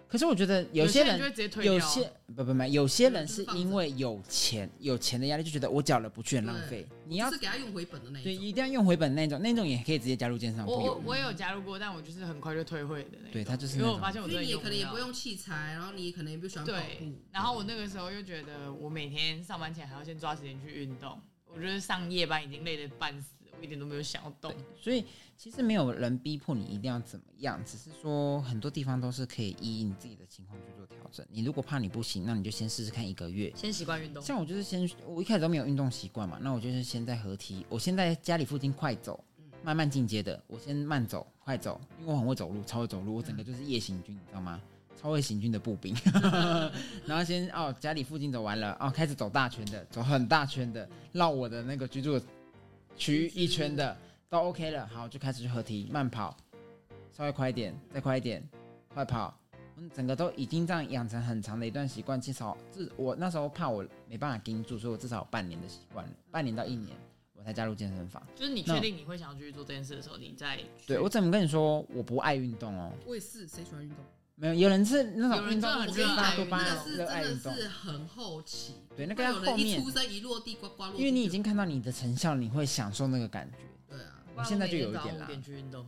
[0.09, 1.73] 可是我觉得有些人就会直接退掉。
[1.73, 6.85] 有些不不不，有些人是因为有钱，有钱的压力就觉得我缴了不去很浪费。
[7.07, 8.45] 你要是给他用回本的那对，一种。
[8.45, 10.95] 一定要用回本那种，那种也可以直接加入健身房，我有。
[10.95, 13.31] 我我也有加入过，但我就是很快就退会的那种。
[13.35, 21.21] 对他就是因为我发现我你也可能也不用器材，然后你可能也不喜欢跑对步，，然后我那个时候又觉得，我每天上班前还要先抓时间去运动。
[21.55, 24.55] 我觉得上夜班已经累得半死，我一点都没有想要动。
[24.81, 25.05] 所以
[25.37, 31.27] 其实没有人逼迫你一定要怎么样，只是说很多地方都是可以依你自己的情况去做调整。
[31.31, 33.53] 你如果怕你不行，那你就先试试看一个月。
[33.57, 39.23] 先习惯运动，像我就是先，我一开始都没有运动习惯嘛，那我就是先在合体，我先在家里附近快走，
[39.65, 44.61] 慢慢进阶的，我先慢走、快走，因为我很会走路，超会走路，我整个就是夜行军，你知道吗？
[45.01, 45.97] 超会行军的步兵，
[47.07, 52.27] 然后先哦家里附近走完了，哦开始走大圈的，走很大圈的，绕我的那个居住的
[52.99, 53.97] 区域一圈的
[54.29, 56.37] 都 OK 了，好就开始去合体慢跑，
[57.17, 58.47] 稍微快一点，再快一点，
[58.93, 59.35] 快跑，
[59.77, 66.95] 嗯，整个都已经这样养成很长的一段习惯，至少至我那时候怕我没办法盯住，所以我至少有半年的习惯了，半年到一年
[67.35, 68.23] 我才加入健身房。
[68.37, 73.97] 就是你确定你会想要继续做这件事的时候，你再去对我怎么跟你说，我不爱运动哦，我也是，谁喜欢运动？
[74.41, 83.59] 没有，有人是那有人种运动真的很热爱大多巴那个是胺热爱真的运动，是很后期，对，那个要后面出，生一落地呱呱落，因为你已经看到你的成效，你会享受那个感觉。
[83.87, 85.87] 对啊，我现在就有一点啦去运动，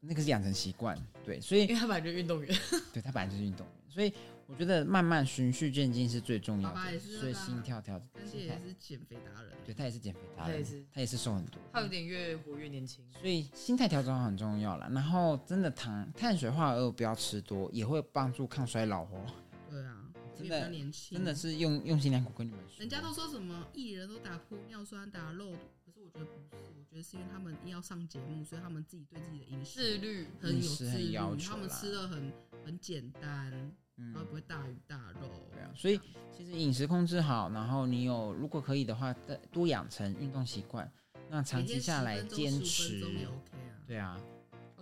[0.00, 2.58] 那个是养成习惯，对，所以因为他本来就是运动员。
[2.92, 4.12] 对他本来就是运动员，所以
[4.52, 6.74] 我觉得慢慢循序渐进是最重要的。
[6.74, 11.58] 爸爸也是所以心跳跳，但是也是减肥达人，对他也是减肥达人他也是，他也是瘦很多。
[11.72, 13.02] 他有点越活越年轻。
[13.18, 14.90] 所以心态调整很重要了。
[14.90, 19.26] 然后真的糖、碳水化合物不要吃多，也会帮助抗衰老哦。
[19.70, 22.78] 对啊， 真的年轻，真的是用用心良苦跟你们说。
[22.78, 32.30] 人家都说什么艺人都打玻尿酸、打肉毒，可是我觉得不是，我觉得是因为他们要上节目，所以他们自己对自己的饮食自律，很有自律，要求他们吃的很
[32.64, 33.72] 很简单，
[34.02, 35.28] 嗯然后不会大鱼大肉。
[35.52, 36.00] 对啊，所以
[36.36, 40.90] 其实饮食控制好，然后你有如果可以的话，再多养成运动习惯，
[41.30, 43.72] 那长期下来坚持天10分钟也 OK 啊。
[43.86, 44.20] 对啊，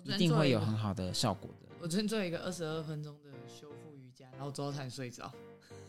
[0.04, 1.68] 一定会有很好的效果的。
[1.80, 5.32] 我昨天做一个二十二分钟的修复瑜伽，然后之后才睡着，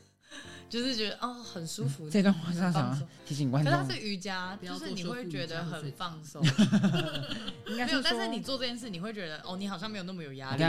[0.69, 2.09] 就是觉得哦很舒服。
[2.09, 6.41] 这段话是要想要放松提醒观众可是它，是瑜伽，就是你会觉得很放松。
[7.67, 10.63] 没有，但是你做这件事，你会觉得哦，你好像没有那么有压力。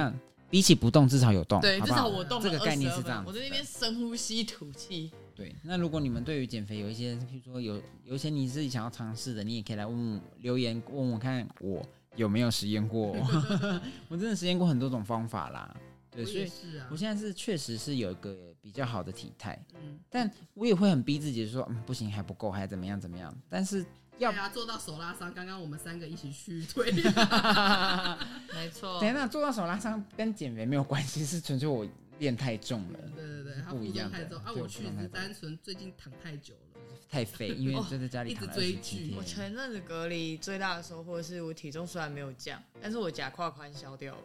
[0.53, 5.11] 比起不动，至少有动，对，好不好至少我动了这个概念是这样我在那边深呼吸吐气。
[5.35, 11.83] 对，那如果你们对于减肥有一些，譬如说有有一些你自己想要尝试的，你也可以来问我留言问我看我
[12.17, 13.17] 有没有实验过。
[14.09, 15.75] 我真的实验过很多种方法啦。
[16.11, 23.35] 对，所以是啊我，现在是确实是有一个比较好的体态，嗯，但我也会很逼自己说，嗯，不行还不够，还怎么样怎么样。
[23.49, 23.83] 但是
[24.19, 25.33] 要对啊，做到手拉伤。
[25.33, 26.91] 刚刚我们三个一起去推，
[28.55, 29.01] 没错。
[29.01, 31.87] 等一下做到手拉伤跟减肥没有关系，是纯粹我
[32.19, 34.39] 练太重了，对对对，他不一样的太重。
[34.45, 44.23] 啊，我去是单纯最近躺太久了，太肥，因为哦就在家里一直躺了27追剧我前阵子隔离最大的收获是我体重虽然没有降，但是我假胯宽消掉了，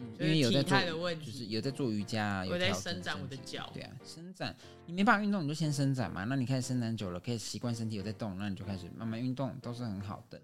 [0.00, 1.46] 嗯因为有在做的问就是。
[1.46, 4.54] 有在做瑜伽，有我在伸展我的脚对啊，伸展，
[4.86, 6.24] 你没办法运动，你就先伸展嘛。
[6.24, 10.40] 那你开始伸展久了，可以习惯身体有在动，那你就开始慢慢运动，都是很好的。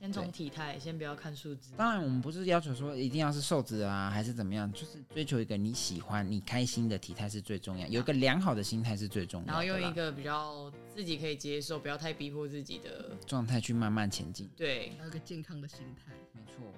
[0.00, 1.72] 先从体态，先不要看数字。
[1.76, 9.52] 当然，我们不是要求说一定要是瘦子啊，还是怎么样，就是追求一个你喜欢、你开心的体态是最重要，有一个良好的心态是最重要的。
[9.52, 13.14] 然后用一个比较自己可以接受，不要太逼迫自己的。
[13.26, 16.14] 状态去慢慢前进，对，要有一个健康的心态。
[16.32, 16.72] 没错。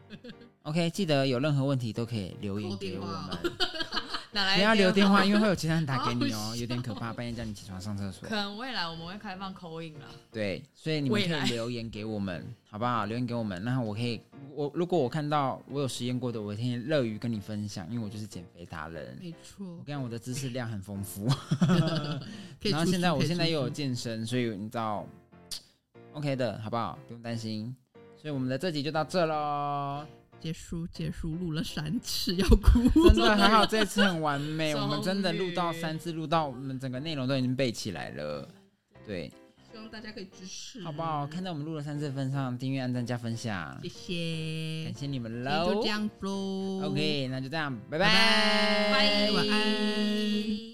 [0.64, 3.38] OK，记得有任何问题都可以留言扣给我们，
[4.32, 8.34] 不要留电话，因为会有其他人打给你哦 哦，有点可怕，半夜叫你起床上厕所可。
[8.34, 10.06] 能未来我们会开放口音啦。
[10.30, 13.04] 对，所以你们可以留言给我们，好不好？
[13.04, 14.20] 留言给我们，那我可以，
[14.54, 19.18] 我如果我看到我有实验过的，我天天乐于跟你分享，因为我就是减肥达人。
[19.20, 21.26] 没错我，跟你讲，我的知识量很丰富，
[22.70, 25.06] 然后现在我现在又有健身，所以你知道
[26.14, 26.98] ，OK 的，好不好？
[27.06, 27.74] 不用担心。
[28.16, 30.06] 所以我们的这集就到这喽，
[30.42, 38.48] 结束结束，录了三次要哭， 真的还好，这次很完美， 我们真的录到三次，录到我们整个内容都已经背起来了，
[39.06, 39.30] 对，
[39.70, 41.24] 希望大家可以支持，好不好？
[41.26, 45.64] 看在我们录了三次的份上，订阅、按赞、加分享，谢谢感，谢你们今喽。
[45.66, 50.71] 天就这样喽 OK，那就这样，拜拜拜拜，晚安。